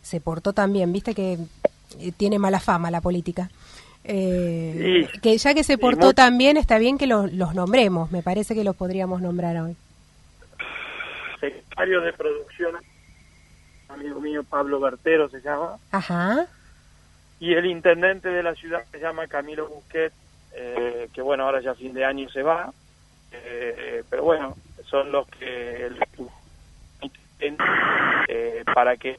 [0.00, 1.38] se portó también, viste que
[1.98, 3.50] eh, tiene mala fama la política.
[4.04, 5.20] Eh, Sí.
[5.20, 8.54] que ya que se portó tan bien, está bien que los, los nombremos, me parece
[8.54, 9.76] que los podríamos nombrar hoy.
[11.40, 12.74] Secretario de producción,
[13.88, 16.46] amigo mío Pablo Bertero se llama, Ajá,
[17.40, 20.12] y el intendente de la ciudad se llama Camilo Busquet,
[20.54, 22.72] eh, que bueno, ahora ya a fin de año se va,
[23.32, 25.98] eh, pero bueno, son los que el-
[28.28, 29.16] eh, para que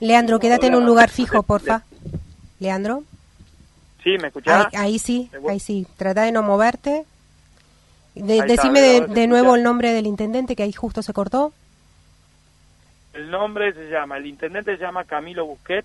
[0.00, 1.82] Leandro, quédate en un lugar fijo, porfa.
[2.58, 3.04] Leandro,
[4.02, 7.04] sí me escuchás ahí, ahí sí, ahí sí, trata de no moverte.
[8.14, 11.52] De- decime de, nuevo el nombre del intendente que ahí justo se cortó.
[13.12, 15.84] el nombre se llama el intendente se llama Camilo Busquet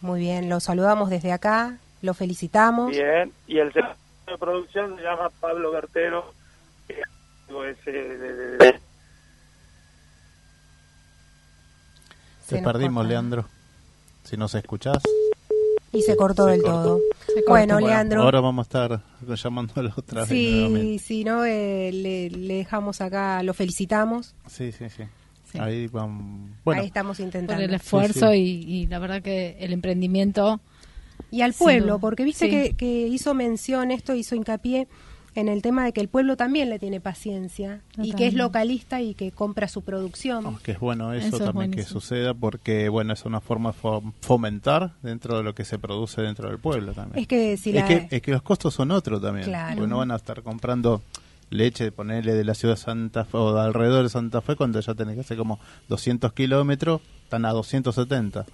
[0.00, 2.90] Muy bien, lo saludamos desde acá, lo felicitamos.
[2.90, 6.32] Bien, y el secretario de producción se llama Pablo Bertero.
[6.88, 7.00] que
[7.70, 8.18] es de-
[8.58, 8.80] de-
[12.48, 13.08] Te perdimos, corta.
[13.08, 13.44] Leandro.
[14.24, 15.02] Si nos escuchás.
[15.96, 16.82] Y se cortó Se del cortó.
[16.82, 16.98] todo.
[16.98, 17.42] Cortó.
[17.48, 18.22] Bueno, Bueno, Leandro.
[18.22, 19.02] Ahora vamos a estar
[19.42, 20.98] llamándolo otra vez Sí, nuevamente.
[21.04, 21.44] sí, ¿no?
[21.44, 24.34] Eh, le, le dejamos acá, lo felicitamos.
[24.46, 25.04] Sí, sí, sí.
[25.52, 25.58] Sí.
[25.58, 26.50] Ahí vamos.
[26.64, 27.62] Bueno, Ahí estamos Por intentando.
[27.62, 28.36] el esfuerzo sí.
[28.66, 30.60] Y, y la verdad que el emprendimiento
[31.30, 32.50] Y al pueblo, porque viste Sí.
[32.50, 34.86] que, que hizo mención esto, hizo hincapié
[35.36, 39.00] en el tema de que el pueblo también le tiene paciencia y que es localista
[39.02, 40.44] y que compra su producción.
[40.46, 43.72] Oh, que es bueno eso, Eso es también que suceda porque bueno es una forma
[43.72, 47.56] de fo- fomentar dentro de lo que se produce dentro del pueblo también Es que
[47.56, 47.86] si es, la...
[47.86, 49.76] que, es que los costos son otros también Claro.
[49.76, 51.02] porque no van a estar comprando
[51.50, 54.80] leche ponerle de la ciudad de Santa Fe o de alrededor de Santa Fe cuando
[54.80, 58.46] ya tenés que hacer como 200 kilómetros están a 270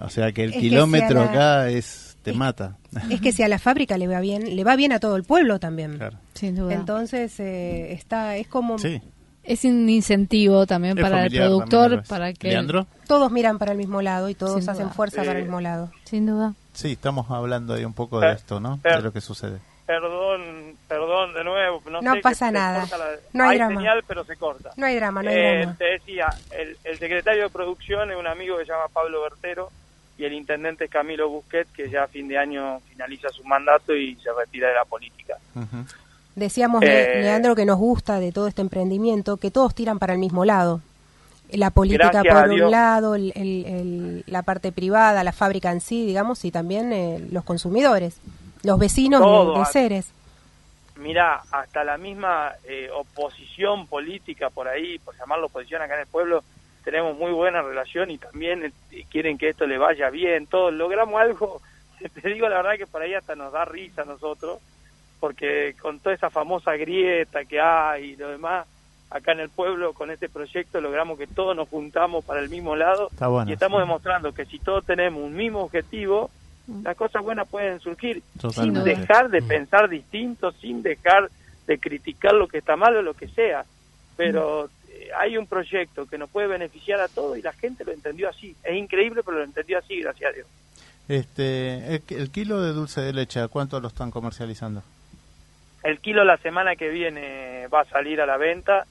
[0.00, 2.76] o sea que el Es que si kilómetro la- acá es te es- mata
[3.10, 5.24] Es que si a la fábrica le va bien, le va bien a todo el
[5.24, 5.98] pueblo también.
[5.98, 9.00] claro sin duda Entonces eh, está, es como sí
[9.44, 13.78] es un incentivo también Es para el productor para que Leandro todos miran para el
[13.78, 14.94] mismo lado y todos Sin hacen duda.
[14.94, 15.90] fuerza para el Eh, mismo lado.
[16.04, 18.94] sin duda sí estamos hablando ahí un poco de Eh, esto no eh.
[18.96, 21.82] de lo que sucede Perdón, perdón de nuevo.
[21.90, 22.84] No, No sé pasa nada.
[22.90, 23.76] la- No hay drama.
[23.80, 24.70] señal, pero se corta.
[24.76, 25.76] No hay drama, no hay Eh, drama.
[25.78, 29.70] te decía, el, el secretario de producción es un amigo que se llama Pablo Bertero
[30.18, 33.94] y el intendente es Camilo Busquet, que ya a fin de año finaliza su mandato
[33.94, 35.36] y se retira de la política.
[36.34, 40.18] Decíamos, Eh, Leandro, que nos gusta de todo este emprendimiento, que todos tiran para el
[40.18, 40.80] mismo lado.
[41.50, 46.04] La política por un lado, el- el- el- la parte privada, la fábrica en sí,
[46.04, 48.18] digamos, y también eh, los consumidores,
[48.64, 50.10] los vecinos de- Todo, de, a- Ceres.
[50.96, 56.06] Mira, hasta la misma eh, oposición política por ahí, por llamarlo oposición acá en el
[56.06, 56.42] pueblo,
[56.84, 60.46] tenemos muy buena relación y también eh, quieren que esto le vaya bien.
[60.46, 61.60] Todos logramos algo,
[62.22, 64.60] te digo la verdad que por ahí hasta nos da risa a nosotros,
[65.20, 68.66] porque con toda esa famosa grieta que hay y lo demás,
[69.10, 72.76] acá en el pueblo con este proyecto logramos que todos nos juntamos para el mismo
[72.76, 73.86] lado Está bueno, y estamos sí.
[73.86, 76.30] demostrando que si todos tenemos un mismo objetivo,
[76.82, 78.22] las cosas buenas pueden surgir
[78.52, 81.30] sin dejar de pensar distinto, sin dejar
[81.66, 83.64] de criticar lo que está mal o lo que sea.
[84.16, 84.68] Pero eh,
[85.16, 88.54] hay un proyecto que nos puede beneficiar a todos y la gente lo entendió así.
[88.64, 90.46] Es increíble, pero lo entendió así, gracias a Dios.
[91.08, 94.82] Este, el, el kilo de dulce de leche, ¿a cuánto lo están comercializando?
[95.82, 98.84] El kilo la semana que viene va a salir a la venta,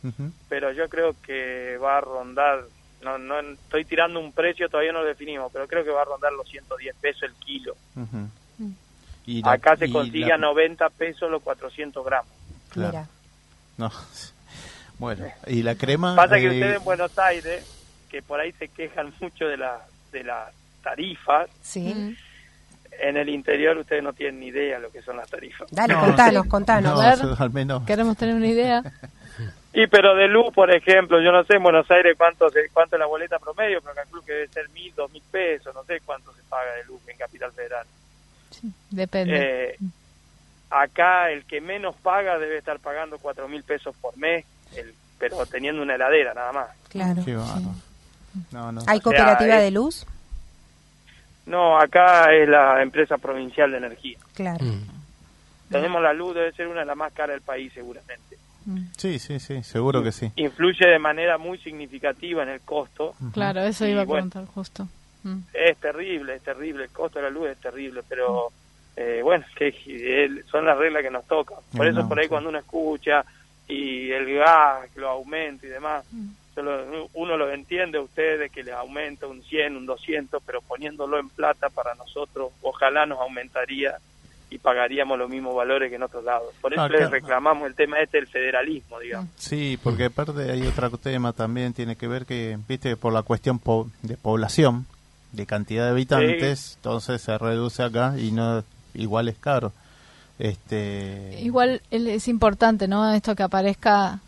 [0.49, 2.63] pero yo creo que va a rondar,
[3.03, 6.05] no, no estoy tirando un precio, todavía no lo definimos, pero creo que va a
[6.05, 7.75] rondar los 110 pesos el kilo.
[7.95, 8.29] Ujú.
[9.25, 12.31] Y la- Acá se y consigue la- a 90 pesos los 400 gramos.
[12.69, 12.89] Claro.
[12.89, 13.07] Mira.
[13.77, 13.91] No.
[14.99, 16.15] Bueno, y la crema.
[16.15, 17.65] Pasa que eh, ustedes en Buenos Aires,
[18.09, 19.79] que por ahí se quejan mucho de, la,
[20.11, 20.51] de las
[20.83, 22.15] tarifas, Sí.
[22.99, 25.67] En el interior ustedes no tienen ni idea lo que son las tarifas.
[25.69, 26.49] Dale, No, contanos, sí.
[26.49, 26.93] contanos.
[26.95, 27.25] no, A ver.
[27.37, 27.83] al menos.
[27.85, 28.81] Queremos tener una idea.
[29.73, 32.95] Y pero de luz, por ejemplo, yo no sé en Buenos Aires cuánto se, cuánto
[32.95, 35.99] es la boleta promedio, pero calculo que debe ser mil, dos mil pesos, no sé
[36.03, 37.85] cuánto se paga de luz en Capital Federal.
[38.89, 39.35] Depende.
[39.73, 39.77] Eh,
[40.71, 44.45] acá el que menos paga debe estar pagando cuatro mil pesos por mes,
[44.75, 46.67] el, pero teniendo una heladera nada más.
[46.89, 47.23] Claro.
[47.25, 47.75] Qué bárbaro.
[48.51, 48.81] No, no.
[48.81, 50.05] ¿Hay sea, cooperativa es- de luz?
[51.45, 54.17] No, acá es la empresa provincial de energía.
[54.33, 54.63] Claro.
[54.65, 54.83] Mm.
[55.71, 58.37] Tenemos la luz, debe ser una de las más caras del país seguramente.
[58.65, 58.83] Mm.
[58.97, 60.31] Sí, sí, sí, seguro que sí.
[60.35, 63.15] Influye de manera muy significativa en el costo.
[63.33, 64.29] Claro, eso iba a bueno.
[64.29, 64.87] preguntar justo.
[65.23, 65.37] Mm.
[65.53, 68.51] Es terrible, es terrible, el costo de la luz es terrible, pero
[68.97, 71.59] eh, bueno, que son las reglas que nos tocan.
[71.75, 72.29] Por eso no, por ahí sí.
[72.29, 73.23] cuando uno escucha
[73.67, 76.05] y el gas lo aumenta y demás,
[76.55, 81.19] lo- uno lo entiende a ustedes que les aumenta un 100, un 200, pero poniéndolo
[81.19, 83.97] en plata para nosotros, ojalá nos aumentaría
[84.49, 86.53] y pagaríamos los mismos valores que en otros lados.
[86.61, 87.11] Por eso Ah, les claro.
[87.11, 89.29] reclamamos el tema este del federalismo, digamos.
[89.35, 93.59] Sí, porque aparte hay otro tema también, tiene que ver que, viste, por la cuestión
[93.59, 94.85] po- de población,
[95.33, 98.63] de cantidad de habitantes, entonces se reduce acá y no
[98.93, 99.73] igual es caro.
[100.39, 103.11] Este, Igual es importante, ¿no?
[103.11, 104.19] Esto que aparezca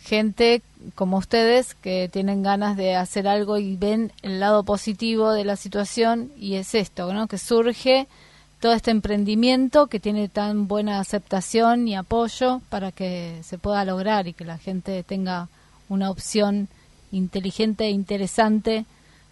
[0.00, 0.62] gente
[0.94, 5.56] como ustedes que tienen ganas de hacer algo y ven el lado positivo de la
[5.56, 7.26] situación y es esto, ¿no?
[7.26, 8.06] Que surge
[8.60, 14.28] todo este emprendimiento que tiene tan buena aceptación y apoyo para que se pueda lograr
[14.28, 15.48] y que la gente tenga
[15.88, 16.68] una opción
[17.12, 18.84] inteligente e interesante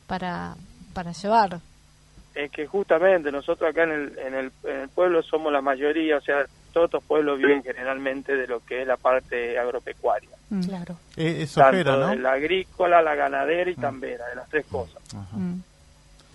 [0.06, 0.56] para,
[0.92, 1.60] para llevar.
[2.34, 6.16] Es que justamente nosotros acá en el, en el, en el pueblo somos la mayoría,
[6.16, 10.30] o sea, todos estos pueblos viven generalmente de lo que es la parte agropecuaria.
[10.50, 10.62] Mm.
[10.62, 10.96] Claro.
[11.16, 12.08] es, es Tanto ¿no?
[12.08, 15.02] de la agrícola, la ganadera y tambera, de las tres cosas.
[15.14, 15.36] Ajá.
[15.36, 15.62] Mm.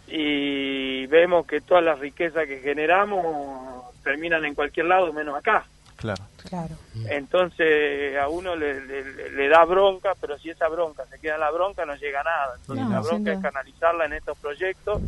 [0.08, 5.66] Y vemos que todas las riquezas que generamos terminan en cualquier lado menos acá.
[6.00, 6.24] Claro.
[6.48, 6.76] Claro.
[7.10, 11.42] Entonces a uno le, le- le da bronca, pero si esa bronca se queda en
[11.42, 12.54] la bronca no llega a nada.
[12.62, 15.02] Entonces No, la bronca es canalizarla en estos proyectos,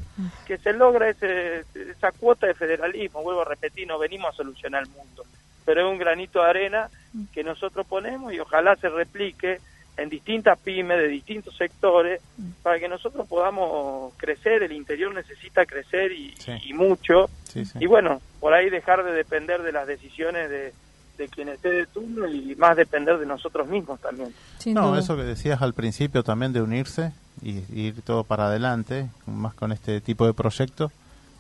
[0.46, 3.24] que se logra ese, esa cuota de federalismo.
[3.24, 5.24] Vuelvo a repetir, no venimos a solucionar el mundo,
[5.66, 6.90] pero es un granito de arena
[7.34, 9.60] que nosotros ponemos y ojalá se replique
[9.98, 12.22] en distintas pymes de distintos sectores
[12.64, 14.64] para que nosotros podamos crecer.
[14.64, 16.52] El interior necesita crecer y, Sí.
[16.66, 17.30] y mucho.
[17.44, 17.78] Sí, sí.
[17.82, 20.74] Y bueno, por ahí dejar de depender de las decisiones de,
[21.18, 24.34] de quien esté de turno y más depender de nosotros mismos también.
[24.58, 25.00] Sin No, duda.
[25.00, 27.12] eso que decías al principio también de unirse
[27.44, 30.92] y, y ir todo para adelante, más con este tipo de proyectos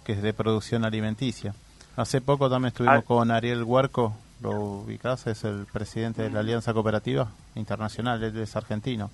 [0.05, 1.53] que es de producción alimenticia.
[1.95, 3.01] Hace poco también estuvimos Ah.
[3.05, 8.55] con Ariel Huarco, lo ubicás, es el presidente de la Alianza Cooperativa Internacional, él es
[8.55, 9.11] argentino.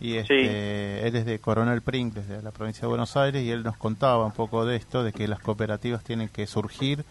[0.00, 3.64] Y este, él es de Coronel Pringles, de la provincia de Buenos Aires, y él
[3.64, 7.04] nos contaba un poco de esto, de que las cooperativas tienen que surgir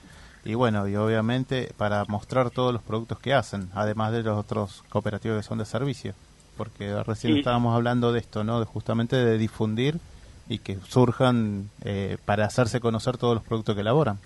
[0.48, 4.82] y bueno, y obviamente para mostrar todos los productos que hacen, además de los otros
[4.88, 6.14] cooperativos que son de servicio,
[6.56, 8.62] porque recién estábamos hablando de esto, ¿no?
[8.62, 10.00] De justamente de difundir
[10.48, 14.20] y que surjan eh, para hacerse conocer todos los productos que elaboran.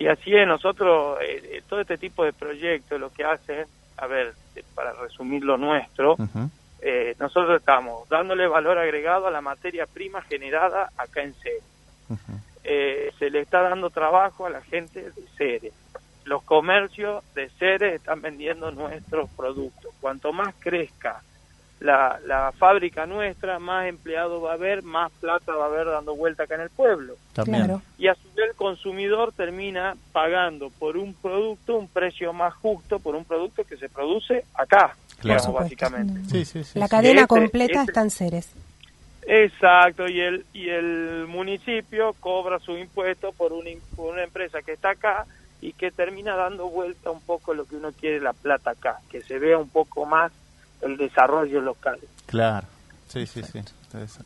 [0.00, 3.66] Y así es, nosotros, eh, eh, todo este tipo de proyectos lo que hacen,
[3.98, 4.32] a ver,
[4.74, 6.16] para resumir lo nuestro,
[6.80, 11.62] eh, nosotros estamos dándole valor agregado a la materia prima generada acá en Ceres.
[12.64, 15.74] Eh, se le está dando trabajo a la gente de Ceres.
[16.24, 19.92] los comercios de seres están vendiendo nuestros productos.
[20.00, 21.22] Cuanto más crezca
[21.80, 26.14] la, la fábrica nuestra, más empleados va a haber, más plata va a haber dando
[26.14, 27.14] vuelta acá en el pueblo.
[27.32, 27.64] También.
[27.64, 27.82] Claro.
[27.98, 32.98] Y a su vez el consumidor termina pagando por un producto un precio más justo
[32.98, 35.40] por un producto que se produce acá, Claro.
[35.40, 36.20] digamos, básicamente.
[36.30, 36.78] Sí, sí, sí.
[36.78, 36.90] La sí.
[36.90, 38.52] cadena Este- completa este- está en Ceres.
[39.26, 44.72] Exacto, y el, y el municipio cobra su impuesto por una, por una empresa que
[44.72, 45.26] está acá
[45.60, 49.20] y que termina dando vuelta un poco lo que uno quiere la plata acá, que
[49.20, 50.32] se vea un poco más
[50.82, 51.98] el desarrollo local.
[52.26, 52.66] Claro.
[53.08, 53.60] Sí, sí, sí.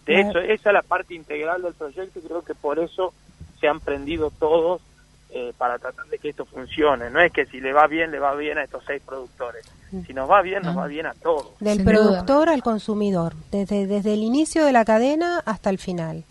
[0.05, 3.15] De eso, esa es la parte integral del proyecto y creo que por eso
[3.59, 4.83] se han prendido todos
[5.31, 7.09] eh, para tratar de que esto funcione.
[7.09, 9.65] No es que si le va bien, le va bien a estos seis productores.
[10.07, 11.59] Si nos va bien, nos va bien a todos.
[11.61, 16.25] Del Sin productor al consumidor, desde, desde el inicio de la cadena hasta el final.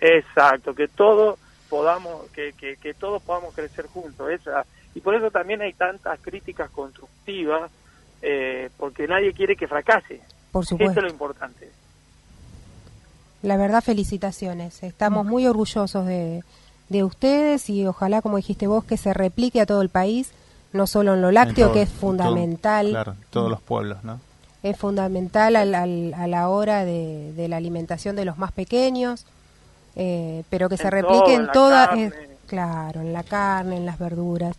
[0.00, 1.38] Exacto, que todos
[1.68, 4.30] podamos, que, que, que todos podamos crecer juntos.
[4.30, 7.70] Esa, y por eso también hay tantas críticas constructivas,
[8.22, 10.20] eh, porque nadie quiere que fracase.
[10.52, 11.00] Por Esto supuesto.
[11.00, 11.70] es lo importante.
[13.42, 14.82] La verdad, felicitaciones.
[14.82, 16.42] Estamos muy orgullosos de,
[16.90, 20.32] de ustedes y ojalá, como dijiste vos, que se replique a todo el país,
[20.72, 22.88] no solo en lo lácteo, en todo- que es todo- fundamental.
[22.90, 24.20] claro, todos los pueblos, ¿no?
[24.62, 29.24] Es fundamental al- al- a la hora de, de la alimentación de los más pequeños,
[29.96, 32.04] eh, pero que se replique todo, en toda, carne.
[32.14, 34.54] eh, claro, en la carne, en las verduras,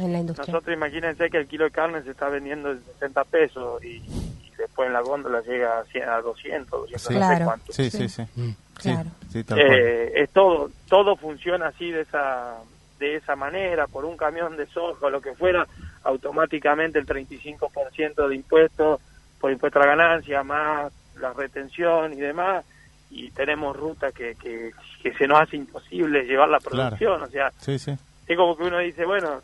[0.00, 0.52] en la industria.
[0.52, 4.52] Nosotros imagínense que el kilo de carne se está vendiendo en 60 pesos y, y
[4.58, 7.14] después en la góndola llega a, 100, a 200, 200 Sí.
[7.14, 7.72] no sé cuánto.
[7.72, 8.22] Sí, sí, sí.
[8.36, 8.50] Mm.
[8.80, 9.10] Sí, Claro.
[9.30, 9.70] sí, tal cual.
[9.78, 12.56] Eh, es todo todo funciona así de esa
[12.98, 15.66] de esa manera por un camión de soja o lo que fuera
[16.02, 19.00] automáticamente el 35% de impuestos
[19.40, 22.64] por impuesto a la ganancia más la retención y demás
[23.10, 24.70] y tenemos rutas que, que,
[25.02, 26.96] que se nos hace imposible llevar la Claro.
[26.96, 27.92] producción o sea Sí, sí.
[28.26, 29.40] es como que uno dice bueno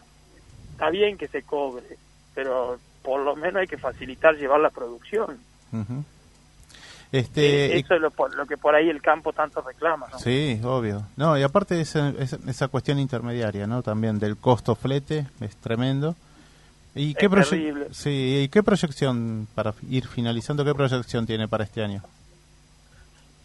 [0.76, 1.96] está bien que se cobre
[2.34, 5.38] pero por lo menos hay que facilitar llevar la producción.
[5.72, 6.02] Eh,
[7.12, 10.18] Este, y- eso es lo, lo que por ahí el campo tanto reclama ¿no?
[10.18, 11.02] Sí, obvio.
[11.16, 13.82] No, y aparte esa, esa, esa cuestión intermediaria, ¿no?
[13.82, 16.14] También del costo flete es tremendo.
[16.94, 17.86] ¿Y Es qué, proye- terrible.
[17.92, 22.02] sí, ¿y qué proyección, para ir finalizando, qué proyección tiene para este año?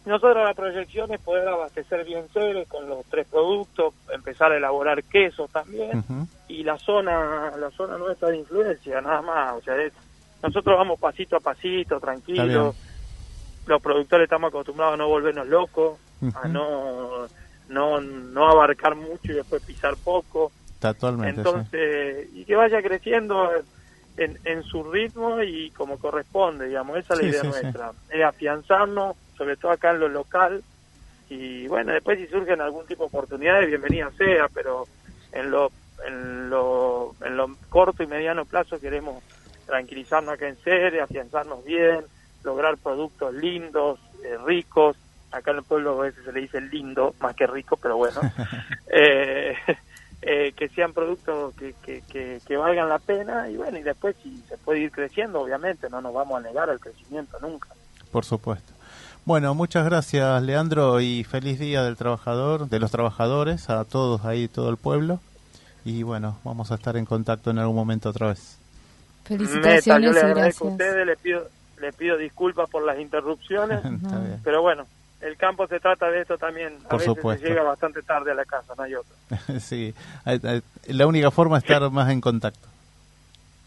[0.06, 5.04] Nosotros la proyección es poder abastecer bien Ceres con los tres productos, empezar a elaborar
[5.04, 6.04] quesos también
[6.48, 9.94] y la zona la zona nuestra de influencia nada más, o sea, es-
[10.42, 12.76] nosotros vamos pasito a pasito, tranquilos.
[13.68, 16.00] Los productores estamos acostumbrados a no volvernos locos,
[16.36, 17.28] a no
[17.70, 20.52] no no abarcar mucho y después pisar poco.
[20.80, 21.48] Totalmente, sí.
[21.48, 23.52] Entonces, y que vaya creciendo
[24.18, 27.48] en, en su ritmo y como corresponde, digamos, esa es la idea sí.
[27.48, 30.64] nuestra, es afianzarnos, sobre todo acá en lo local,
[31.28, 34.86] y bueno, después si surgen algún tipo de oportunidades, bienvenida sea, pero
[35.32, 35.72] en lo,
[36.06, 39.24] en lo, en lo corto y mediano plazo queremos
[39.66, 42.06] tranquilizarnos acá en sede, afianzarnos bien,
[42.44, 44.96] lograr productos lindos, eh, ricos,
[45.32, 48.22] acá en el pueblo a veces se le dice lindo, más que rico, pero bueno,
[48.94, 49.56] eh,
[50.22, 54.16] eh, que sean productos que, que, que, que valgan la pena y bueno, y después
[54.22, 57.70] si se puede ir creciendo, obviamente, no nos vamos a negar al crecimiento nunca.
[58.12, 58.74] Por supuesto.
[59.26, 64.48] Bueno, muchas gracias, Leandro, y feliz día del trabajador, de los trabajadores, a todos ahí,
[64.48, 65.20] todo el pueblo.
[65.86, 68.58] Y bueno, vamos a estar en contacto en algún momento otra vez.
[69.30, 71.48] Meta, yo Felicitaciones les y agradezco a ustedes, les pido,
[71.80, 74.40] les pido disculpas por las interrupciones, Está bien.
[74.44, 74.86] pero bueno,
[75.22, 77.44] el campo se trata de esto también, a Por veces supuesto.
[77.44, 79.16] se llega bastante tarde a la casa, no hay otra.
[79.60, 79.94] sí,
[80.26, 82.68] eh, eh, la única forma es estar más en contacto.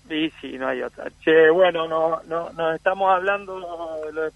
[0.08, 1.06] Sí, sí, no hay otra.
[1.24, 3.58] Che, bueno, no, no, nos estamos hablando
[4.12, 4.30] lo-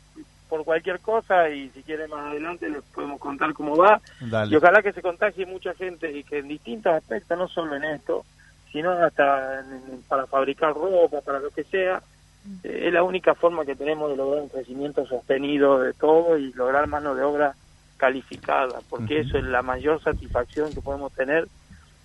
[0.48, 4.00] por cualquier cosa y si quieren más adelante les podemos contar cómo va.
[4.20, 4.52] Dale.
[4.52, 7.84] Y ojalá que se contagie mucha gente y que en distintos aspectos, no solo en
[7.84, 8.24] esto,
[8.72, 12.02] sino hasta en- para fabricar ropa, para lo que sea,
[12.62, 16.52] eh, es la única forma que tenemos de lograr un crecimiento sostenido de todo y
[16.52, 17.56] lograr mano de obra
[17.96, 21.48] calificada, porque eso es la mayor satisfacción que podemos tener.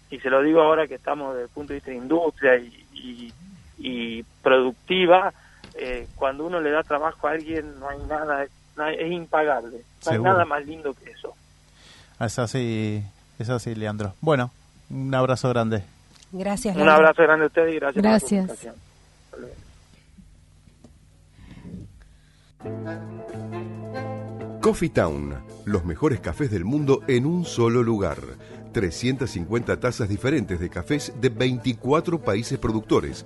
[0.10, 2.88] Y se lo digo ahora que estamos desde el punto de vista de industria y,
[2.92, 3.34] y-
[3.78, 5.34] y productiva,
[5.76, 8.46] eh, cuando uno le da trabajo a alguien no hay nada,
[8.76, 11.34] no hay- es impagable, no hay nada más lindo que eso.
[12.20, 13.04] Es así,
[13.40, 14.14] es así, Leandro.
[14.22, 14.52] Bueno,
[14.90, 15.84] un abrazo grande.
[16.32, 16.76] Gracias.
[16.76, 16.96] Un Leandro.
[17.08, 18.48] abrazo grande a ustedes y gracias, Gracias.
[19.30, 19.48] por la.
[24.62, 28.18] Coffee Town, los mejores cafés del mundo en un solo lugar.
[28.72, 33.26] 350 tazas diferentes de cafés de 24 países productores.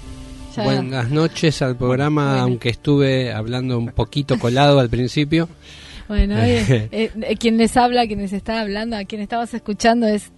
[0.57, 5.47] Buenas noches al programa, aunque estuve hablando un poquito colado al principio.
[6.07, 10.31] Bueno, eh, eh, quien les habla, quien les está hablando, a quien estabas escuchando es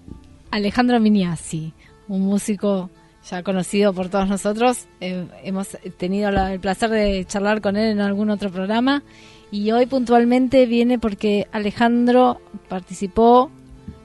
[0.52, 1.74] Alejandro Miniasi,
[2.08, 2.92] un músico
[3.28, 4.86] ya conocido por todos nosotros.
[5.02, 9.04] Eh, hemos tenido el placer de charlar con él en algún otro programa
[9.52, 12.40] y hoy puntualmente viene porque Alejandro
[12.70, 13.50] participó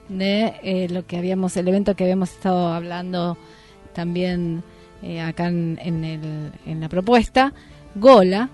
[0.09, 3.37] de lo que habíamos, el evento que habíamos estado hablando
[3.93, 4.63] también
[5.03, 7.53] eh, acá en, el, en, la propuesta,
[7.95, 8.51] Gola,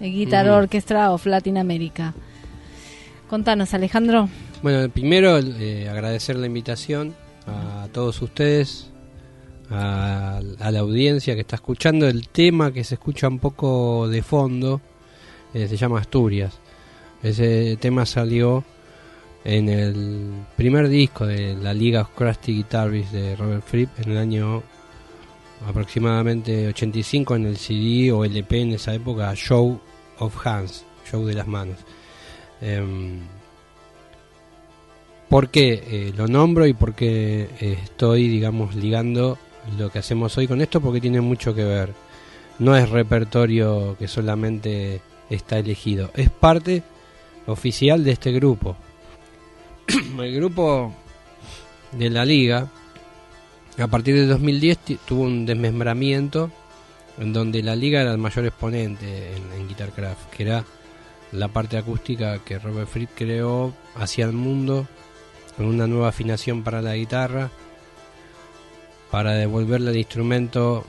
[0.00, 2.14] el Guitar Orchestra of Latin America.
[3.28, 4.28] Contanos, Alejandro.
[4.62, 7.14] Bueno, primero eh, agradecer la invitación
[7.46, 8.90] a todos ustedes,
[9.70, 12.06] a, la audiencia que está escuchando.
[12.06, 14.80] El tema que se escucha un poco de fondo
[15.54, 16.58] eh, se llama Asturias.
[17.22, 18.64] Ese tema salió
[19.44, 24.18] en el primer disco de la Liga of Crusty Guitarists de Robert Fripp en el
[24.18, 24.62] año
[25.66, 29.80] aproximadamente 85 en el CD o LP en esa época, Show
[30.18, 31.78] of Hands, Show de las Manos.
[32.60, 32.82] Eh,
[35.28, 39.38] ¿Por qué eh, lo nombro y por qué eh, estoy, digamos, ligando
[39.76, 40.80] lo que hacemos hoy con esto?
[40.80, 41.92] Porque tiene mucho que ver.
[42.60, 46.82] No es repertorio que solamente está elegido, es parte
[47.46, 48.76] oficial de este grupo.
[50.18, 50.94] el grupo
[51.92, 52.70] de la liga
[53.78, 56.50] a partir de 2010 tuvo un desmembramiento
[57.18, 60.64] en donde la liga era el mayor exponente en, Guitarcraft, que era
[61.32, 64.86] la parte acústica que Robert Fripp creó hacia el mundo
[65.56, 67.50] con una nueva afinación para la guitarra,
[69.10, 70.84] para devolverle al instrumento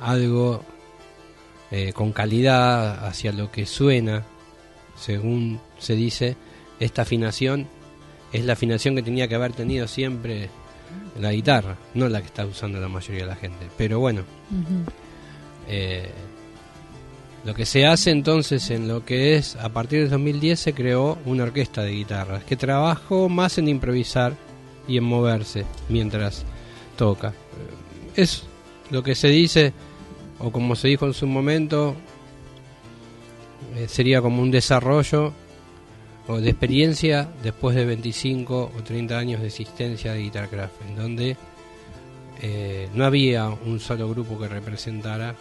[0.00, 0.62] algo
[1.70, 4.24] eh, con calidad hacia lo que suena,
[4.96, 6.36] según se dice,
[6.80, 7.66] esta afinación
[8.32, 10.50] es la afinación que tenía que haber tenido siempre
[11.20, 13.68] la guitarra, no la que está usando la mayoría de la gente.
[13.76, 14.22] Pero bueno,
[15.68, 16.10] eh,
[17.44, 21.18] lo que se hace entonces en lo que es, a partir del 2010 se creó
[21.24, 24.34] una orquesta de guitarras que trabajó más en improvisar
[24.88, 26.44] y en moverse mientras
[26.96, 27.32] toca.
[28.16, 28.44] Es
[28.90, 29.72] lo que se dice,
[30.38, 31.94] o como se dijo en su momento,
[33.76, 35.32] eh, sería como un desarrollo
[36.26, 41.36] o de experiencia después de 25 o 30 años de existencia de Guitarcraft, en donde
[42.40, 45.34] eh, no había un solo grupo que representara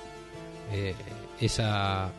[0.72, 0.96] eh,
[1.40, 2.12] esa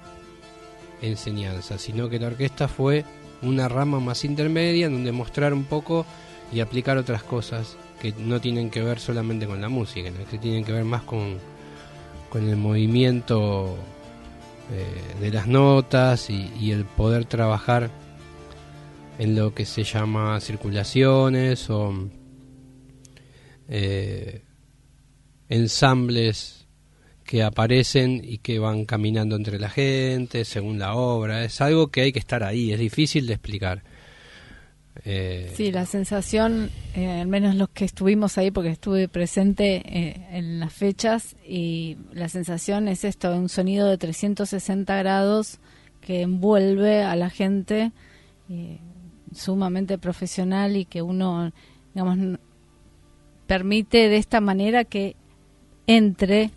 [1.03, 3.05] enseñanza, sino que la orquesta fue
[3.43, 6.07] una rama más intermedia en donde mostrar un poco
[6.53, 10.65] y aplicar otras cosas que no tienen que ver solamente con la música, que tienen
[10.65, 11.39] que ver más con,
[12.31, 13.77] con el movimiento
[14.73, 17.91] eh, de las notas y el poder trabajar
[19.19, 22.11] en lo que se llama circulaciones o
[23.69, 24.43] eh,
[25.49, 26.67] ensambles
[27.25, 31.45] que aparecen y que van caminando entre la gente según la obra.
[31.45, 33.83] Es algo que hay que estar ahí, es difícil de explicar.
[35.05, 39.83] Eh, sí, la sensación, eh, al menos los que estuvimos ahí, porque estuve presente
[40.31, 45.59] en las fechas, y la sensación es esto, un sonido de 360 grados
[46.01, 47.91] que envuelve a la gente
[49.35, 51.53] sumamente profesional y que uno,
[51.95, 52.39] digamos,
[53.47, 55.17] permite de esta manera que
[55.87, 56.51] entre,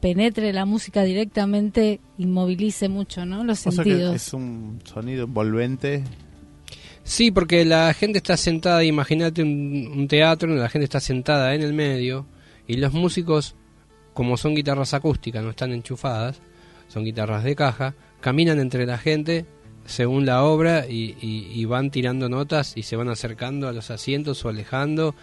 [0.00, 3.44] penetre la música directamente y movilice mucho, ¿no?
[3.44, 4.14] Los sentidos.
[4.14, 6.02] es un sonido envolvente.
[7.02, 11.54] Sí, porque la gente está sentada, imagínate un, un teatro donde la gente está sentada
[11.54, 12.26] en el medio
[12.66, 13.56] y los músicos,
[14.14, 16.40] como son guitarras acústicas, no están enchufadas,
[16.88, 19.44] son guitarras de caja, caminan entre la gente
[19.86, 24.48] según la obra y, van tirando notas y se van acercando a los asientos o
[24.48, 25.14] alejando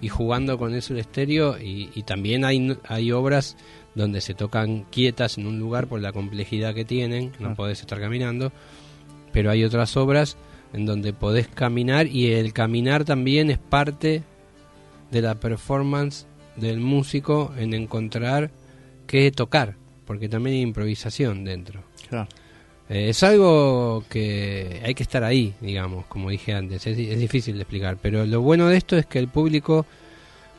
[0.00, 3.56] y jugando con eso el estéreo y, también hay, hay obras
[3.94, 7.98] donde se tocan quietas en un lugar por la complejidad que tienen, no podés estar
[7.98, 8.52] caminando,
[9.32, 10.36] pero hay otras obras
[10.72, 14.22] en donde podés caminar y el caminar también es parte
[15.10, 16.26] de la performance
[16.56, 18.50] del músico en encontrar
[19.06, 21.82] qué tocar, porque también hay improvisación dentro.
[22.08, 22.28] Claro.
[22.88, 27.56] Eh, es algo que hay que estar ahí, digamos, como dije antes, es, es difícil
[27.56, 29.86] de explicar, pero lo bueno de esto es que el público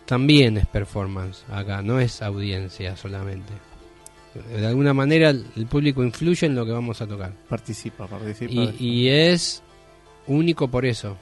[0.05, 3.53] también es performance acá, no es audiencia solamente.
[4.55, 7.33] De alguna manera el público influye en lo que vamos a tocar.
[7.49, 8.53] Participa, participa.
[8.53, 9.63] Y, y es
[10.27, 11.17] único por eso.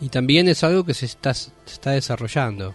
[0.00, 2.74] Y también es algo que se está, se está desarrollando.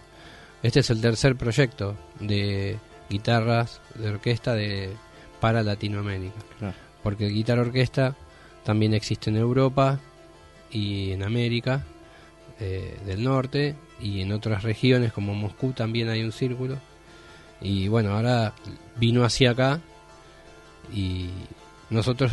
[0.62, 2.78] Este es el tercer proyecto de
[3.10, 4.90] guitarras de orquesta de,
[5.40, 6.34] para Latinoamérica.
[6.58, 6.83] Claro.
[7.04, 8.16] Porque el guitarra orquesta
[8.64, 10.00] también existe en Europa
[10.72, 11.84] y en América
[12.58, 16.78] eh, del Norte y en otras regiones como Moscú también hay un círculo.
[17.60, 18.54] Y bueno, ahora
[18.96, 19.80] vino hacia acá
[20.92, 21.28] y
[21.90, 22.32] nosotros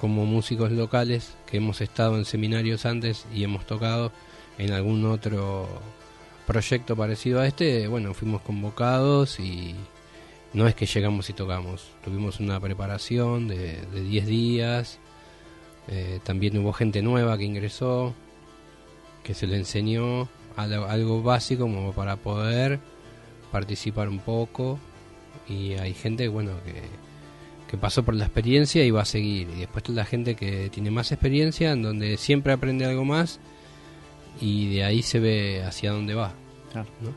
[0.00, 4.12] como músicos locales que hemos estado en seminarios antes y hemos tocado
[4.58, 5.66] en algún otro
[6.46, 9.74] proyecto parecido a este, bueno, fuimos convocados y
[10.54, 14.98] no es que llegamos y tocamos, tuvimos una preparación de de 10 días,
[15.88, 18.14] eh, también hubo gente nueva que ingresó,
[19.22, 22.80] que se le enseñó algo, algo básico como para poder
[23.52, 24.78] participar un poco
[25.48, 26.82] y hay gente, bueno, que,
[27.70, 29.48] que pasó por la experiencia y va a seguir.
[29.50, 33.40] Y después está la gente que tiene más experiencia, en donde siempre aprende algo más
[34.40, 36.32] y de ahí se ve hacia dónde va.
[36.72, 36.88] Claro.
[37.02, 37.10] ¿no?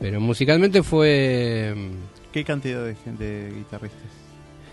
[0.00, 1.74] Pero musicalmente fue
[2.36, 4.02] ¿Qué cantidad de gente de guitarristas?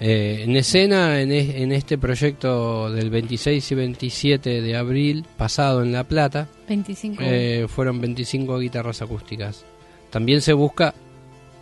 [0.02, 5.82] eh, en escena en, es- en este proyecto del 26 y 27 de abril pasado
[5.82, 6.50] en La Plata.
[6.68, 7.24] 25.
[7.26, 9.64] Eh, fueron 25 guitarras acústicas.
[10.10, 10.94] También se busca,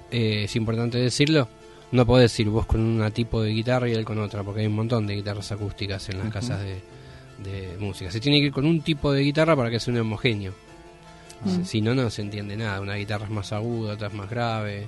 [0.10, 1.47] eh, es importante decirlo,
[1.91, 4.68] no podés ir vos con un tipo de guitarra y él con otra, porque hay
[4.68, 6.82] un montón de guitarras acústicas en las casas de,
[7.43, 8.10] de música.
[8.10, 10.54] Se tiene que ir con un tipo de guitarra para que sea un homogéneo.
[11.45, 11.64] Mm.
[11.64, 12.82] Si no, no se entiende nada.
[12.82, 14.88] Una guitarra es más aguda, otra es más grave.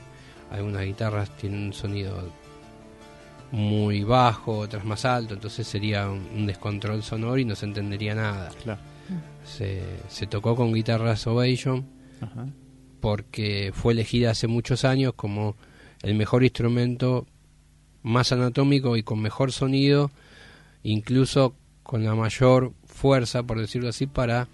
[0.54, 2.32] Algunas guitarras tienen un sonido
[3.51, 8.49] muy bajo, otras más alto, entonces sería un, descontrol sonoro y no se entendería nada.
[8.64, 8.80] Claro.
[9.43, 11.86] Se, se tocó con guitarras Ovation
[12.22, 12.47] Ajá.
[13.01, 15.58] porque fue elegida hace muchos años como
[16.01, 17.28] el mejor instrumento
[18.01, 20.12] más anatómico y con mejor sonido,
[20.84, 24.47] incluso con la mayor fuerza, por decirlo así, para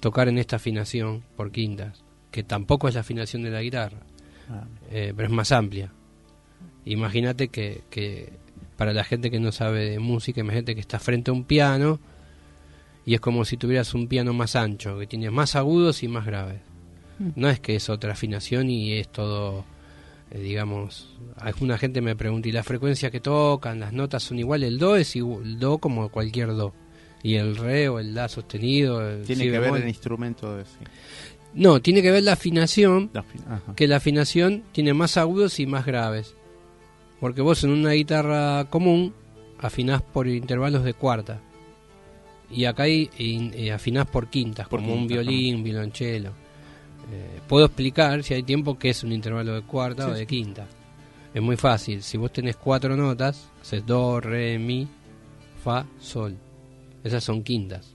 [0.00, 4.00] tocar en esta afinación por quintas, que tampoco es la afinación de la guitarra,
[4.90, 5.92] eh, pero es más amplia.
[6.84, 8.32] Imagínate que, que
[8.76, 11.98] para la gente que no sabe de música, imagínate que está frente a un piano
[13.06, 16.26] y es como si tuvieras un piano más ancho, que tiene más agudos y más
[16.26, 16.60] graves.
[17.18, 17.30] Mm.
[17.36, 19.64] No es que es otra afinación y es todo,
[20.32, 24.68] eh, digamos, alguna gente me pregunta, ¿y la frecuencia que tocan, las notas son iguales?
[24.68, 26.74] El do es igual, el do como cualquier do.
[27.22, 29.08] Y el re o el la sostenido.
[29.08, 30.78] el Tiene si que ver el instrumento de sí.
[31.56, 33.24] No, tiene que ver la afinación La
[33.74, 36.34] que la afinación tiene más agudos y más graves.
[37.18, 39.14] Porque vos en una guitarra común
[39.58, 41.40] afinás por intervalos de cuarta.
[42.50, 46.30] Y acá hay, in- eh, afinás por quintas, Por como un violín, un violonchelo.
[47.10, 50.20] Eh, puedo explicar, si hay tiempo, qué es un intervalo de cuarta Sí, o de
[50.20, 50.26] sí.
[50.26, 50.66] quinta.
[51.34, 52.02] Es muy fácil.
[52.02, 54.86] Si vos tenés cuatro notas, haces do, re, mi,
[55.64, 56.36] fa, sol.
[57.02, 57.94] Esas son quintas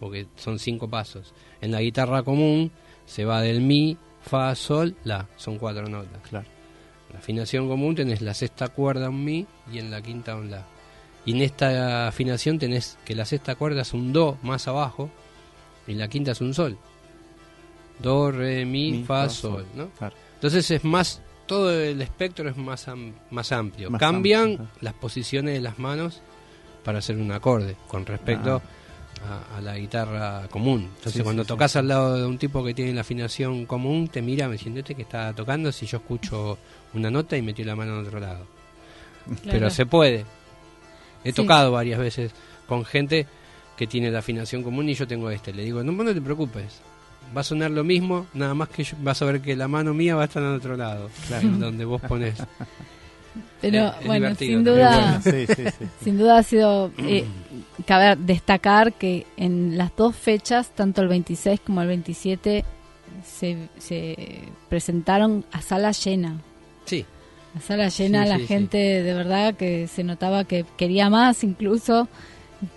[0.00, 1.32] porque son cinco pasos.
[1.60, 2.70] En la guitarra común
[3.08, 6.20] se va del mi, fa, sol, la, son cuatro notas.
[6.28, 6.46] Claro.
[7.08, 10.50] En la afinación común tenés la sexta cuerda un mi y en la quinta un
[10.50, 10.66] la.
[11.24, 15.10] Y en esta afinación tenés que la sexta cuerda es un do más abajo
[15.86, 16.76] y la quinta es un sol.
[17.98, 19.66] Do, re, mi, Mi, fa, fa, sol, sol.
[19.74, 19.88] ¿no?
[19.98, 20.14] Claro.
[20.34, 23.90] Entonces es más, todo el espectro es más, am- más amplio.
[23.90, 26.20] Más Cambian amplio, las posiciones de las manos
[26.84, 28.62] para hacer un acorde con respecto
[29.26, 30.82] a, a la guitarra común.
[30.96, 31.12] Entonces.
[31.14, 31.48] Sí, cuando sí, sí.
[31.48, 34.80] tocas al lado de un tipo que tiene la afinación común, te mira me diciendo
[34.80, 36.58] este que está tocando si yo escucho
[36.94, 38.46] una nota y metió la mano en otro lado.
[39.26, 39.40] Claro.
[39.50, 40.24] Pero se puede.
[41.24, 41.32] He Sí.
[41.36, 42.32] tocado varias veces
[42.66, 43.26] con gente
[43.76, 45.52] que tiene la afinación común y yo tengo este.
[45.52, 46.80] Le digo, no, vos no te preocupes.
[47.36, 49.92] Va a sonar lo mismo, nada más que yo- vas a ver que la mano
[49.92, 51.10] mía va a estar en otro lado,
[51.58, 52.36] donde vos pones.
[53.60, 55.84] Pero es- es bueno, sin duda, bueno, Sí, sí, sí.
[56.04, 57.24] sin duda ha sido eh,
[57.86, 62.64] cabe destacar que en las dos fechas, tanto el 26 como el 27,
[63.24, 64.16] se, se
[64.68, 66.40] presentaron a sala llena.
[66.84, 67.04] Sí,
[67.56, 71.42] A sala llena, Sí, la sí, gente de verdad que se notaba que quería más,
[71.44, 72.08] incluso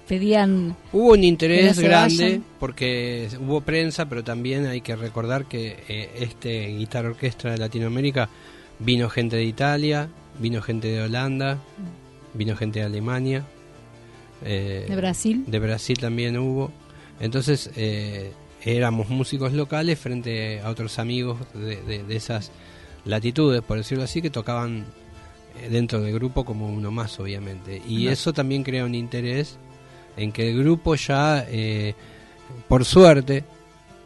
[0.07, 2.45] pedían Hubo un interés no grande vayan.
[2.59, 8.29] porque hubo prensa, pero también hay que recordar que eh, este guitarra orquestra de Latinoamérica
[8.79, 10.07] vino gente de Italia,
[10.41, 11.57] vino gente de Holanda,
[12.33, 13.45] vino gente de Alemania,
[14.43, 15.43] eh, de Brasil.
[15.47, 16.71] de Brasil también hubo.
[17.19, 18.31] Entonces, eh,
[18.63, 22.51] éramos músicos locales frente a otros amigos de, de- de esas
[23.05, 24.85] latitudes, por decirlo así, que tocaban
[25.61, 27.81] eh, dentro del grupo como uno más, obviamente.
[27.87, 28.13] Y Ajá.
[28.13, 29.57] eso también crea un interés
[30.17, 31.93] en que el grupo ya, eh,
[32.67, 33.43] por suerte,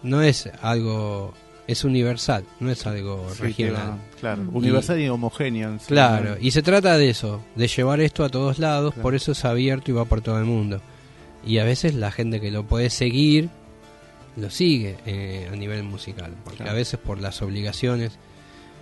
[0.04, 1.34] no es algo,
[1.68, 4.00] es universal, no es algo Sí, regional.
[4.20, 5.80] claro, universal y, homogéneo.
[5.80, 6.38] sí, Claro, ¿no?
[6.40, 9.02] y se trata de eso, de llevar esto a todos lados, Claro.
[9.04, 10.82] por eso es abierto y va por todo el mundo.
[11.46, 13.50] Y a veces la gente que lo puede seguir,
[14.38, 16.72] lo sigue eh, a nivel musical, porque Claro.
[16.72, 18.18] a veces por las obligaciones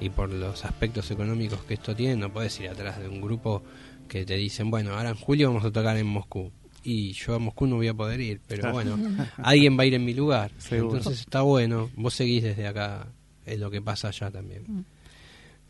[0.01, 3.63] y por los aspectos económicos que esto tiene, no puedes ir atrás de un grupo
[4.09, 6.51] que te dicen, bueno, ahora en julio vamos a tocar en Moscú.
[6.83, 8.73] Y yo a Moscú no voy a poder ir, pero Claro.
[8.75, 8.97] bueno,
[9.37, 10.51] alguien va a ir en mi lugar.
[10.57, 10.97] Seguro.
[10.97, 13.07] Entonces está bueno, vos seguís desde acá,
[13.45, 14.85] es lo que pasa allá también.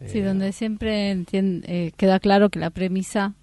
[0.07, 3.35] Sí, Eh, donde siempre entien- eh, queda claro que la premisa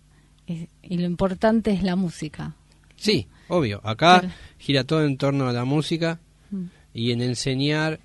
[0.47, 2.55] es- y lo importante es la música.
[2.97, 3.81] Sí, obvio.
[3.85, 6.19] Acá gira todo en torno a la música
[6.51, 6.65] Mm.
[6.93, 8.01] y en enseñar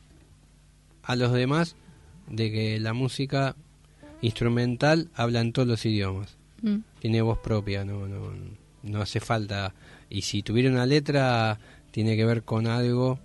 [1.04, 1.76] a los demás
[2.30, 3.56] de que la música
[4.22, 6.38] instrumental habla en todos los idiomas.
[6.62, 6.78] Mm.
[7.00, 8.65] Tiene voz propia, no, no, no
[9.02, 9.74] hace falta.
[10.10, 11.60] Y si tuviera una letra,
[11.92, 13.20] tiene que ver con algo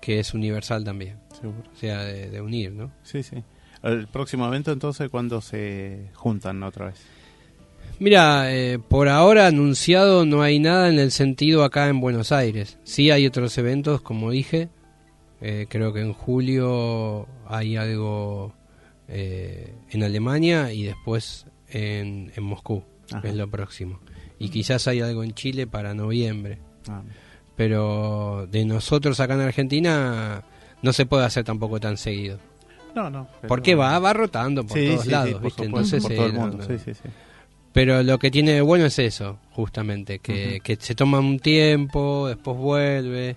[0.00, 1.18] que es universal también.
[1.40, 1.62] Seguro.
[1.72, 2.90] O sea, de, de unir, ¿no?
[3.02, 3.36] Sí, sí.
[3.82, 7.00] El próximo evento, entonces, cuando se juntan otra vez?
[7.98, 12.78] Mira, eh, por ahora anunciado no hay nada en el sentido acá en Buenos Aires.
[12.84, 14.68] Sí hay otros eventos, como dije.
[15.40, 18.54] Eh, creo que en julio hay algo
[19.08, 23.28] eh, en Alemania y después en, en Moscú, Ajá.
[23.28, 24.00] es lo próximo.
[24.44, 26.58] Y quizás hay algo en Chile para noviembre.
[26.88, 27.02] Ah,
[27.56, 30.42] Pero de nosotros acá en Argentina
[30.82, 32.38] no se puede hacer tampoco tan seguido.
[32.94, 33.26] no, no.
[33.40, 35.64] pero- Porque va, va rotando por Sí, todos sí, sí, lados, por ¿viste?
[35.64, 36.56] supuesto, Entonces, por todo eh, el no, mundo.
[36.58, 36.64] no.
[36.64, 37.08] Sí, sí, sí.
[37.72, 42.28] Pero lo que tiene de bueno es eso, justamente, que, que se toma un tiempo,
[42.28, 43.36] después vuelve,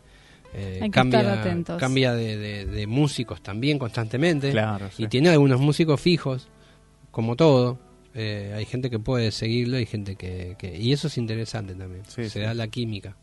[0.54, 1.80] eh, Hay que cambia, estar atentos.
[1.80, 4.52] cambia de, de- de músicos también constantemente.
[4.52, 5.04] Claro, sí.
[5.04, 6.50] Y tiene algunos músicos fijos,
[7.12, 7.78] como todo.
[8.16, 12.04] Eh, hay gente que puede seguirlo y gente que, que- Y eso es interesante también.
[12.06, 12.40] Sí, se sí.
[12.40, 13.16] da la química.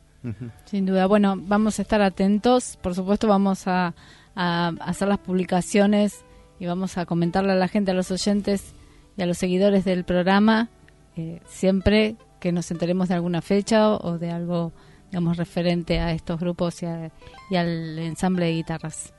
[0.66, 1.06] Sin duda.
[1.06, 2.78] Bueno, vamos a estar atentos.
[2.80, 3.94] Por supuesto, vamos a,
[4.36, 6.24] a hacer las publicaciones
[6.60, 8.74] y vamos a comentarle a la gente, a los oyentes
[9.16, 10.68] y a los seguidores del programa,
[11.16, 14.72] eh, siempre que nos enteremos de alguna fecha o, o de algo,
[15.10, 17.10] digamos, referente a estos grupos y, a-
[17.50, 19.12] y al ensamble de guitarras.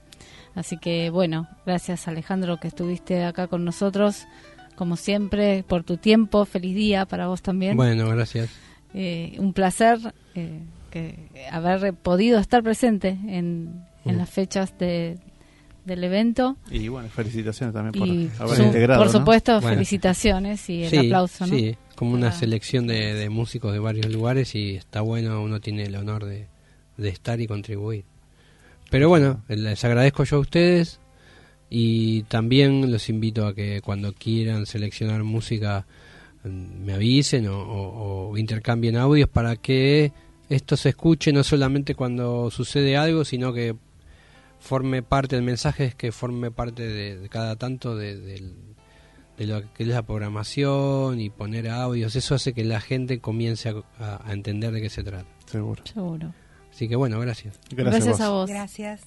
[0.56, 4.26] Así que, bueno, gracias Alejandro que estuviste acá con nosotros,
[4.84, 6.44] como siempre, por tu tiempo.
[6.44, 7.78] Feliz día para vos también.
[7.78, 8.50] Bueno, gracias.
[8.94, 9.98] Eh, un placer
[10.36, 10.60] eh,
[10.92, 14.18] que haber podido estar presente en, en Mm.
[14.18, 15.18] las fechas de,
[15.86, 16.58] del evento.
[16.70, 19.00] Y bueno, felicitaciones también por Y haber su- integrado.
[19.04, 19.20] por ¿no?
[19.20, 19.70] supuesto, Bueno.
[19.76, 21.48] felicitaciones y el sí, aplauso.
[21.48, 21.56] ¿no?
[21.56, 22.32] sí, como una Ah.
[22.34, 26.48] selección de, de músicos de varios lugares y está bueno, uno tiene el honor de,
[26.98, 28.04] de estar y contribuir.
[28.92, 31.00] Pero bueno, les agradezco yo a ustedes
[31.76, 35.88] y también los invito a que cuando quieran seleccionar música
[36.44, 40.12] mm, me avisen o, o- o intercambien audios para que
[40.50, 43.76] esto se escuche no solamente cuando sucede algo, sino que
[44.60, 48.54] forme parte del mensaje, es que forme parte de, de cada tanto de, del-
[49.38, 52.16] de lo que es la programación y poner audios.
[52.16, 55.26] Eso hace que la gente comience a, entender de qué se trata.
[55.48, 55.82] Seguro.
[55.92, 56.34] Seguro.
[56.72, 57.60] Así que bueno, gracias.
[57.72, 58.48] Gracias, Gracias a vos.
[58.48, 59.02] Gracias.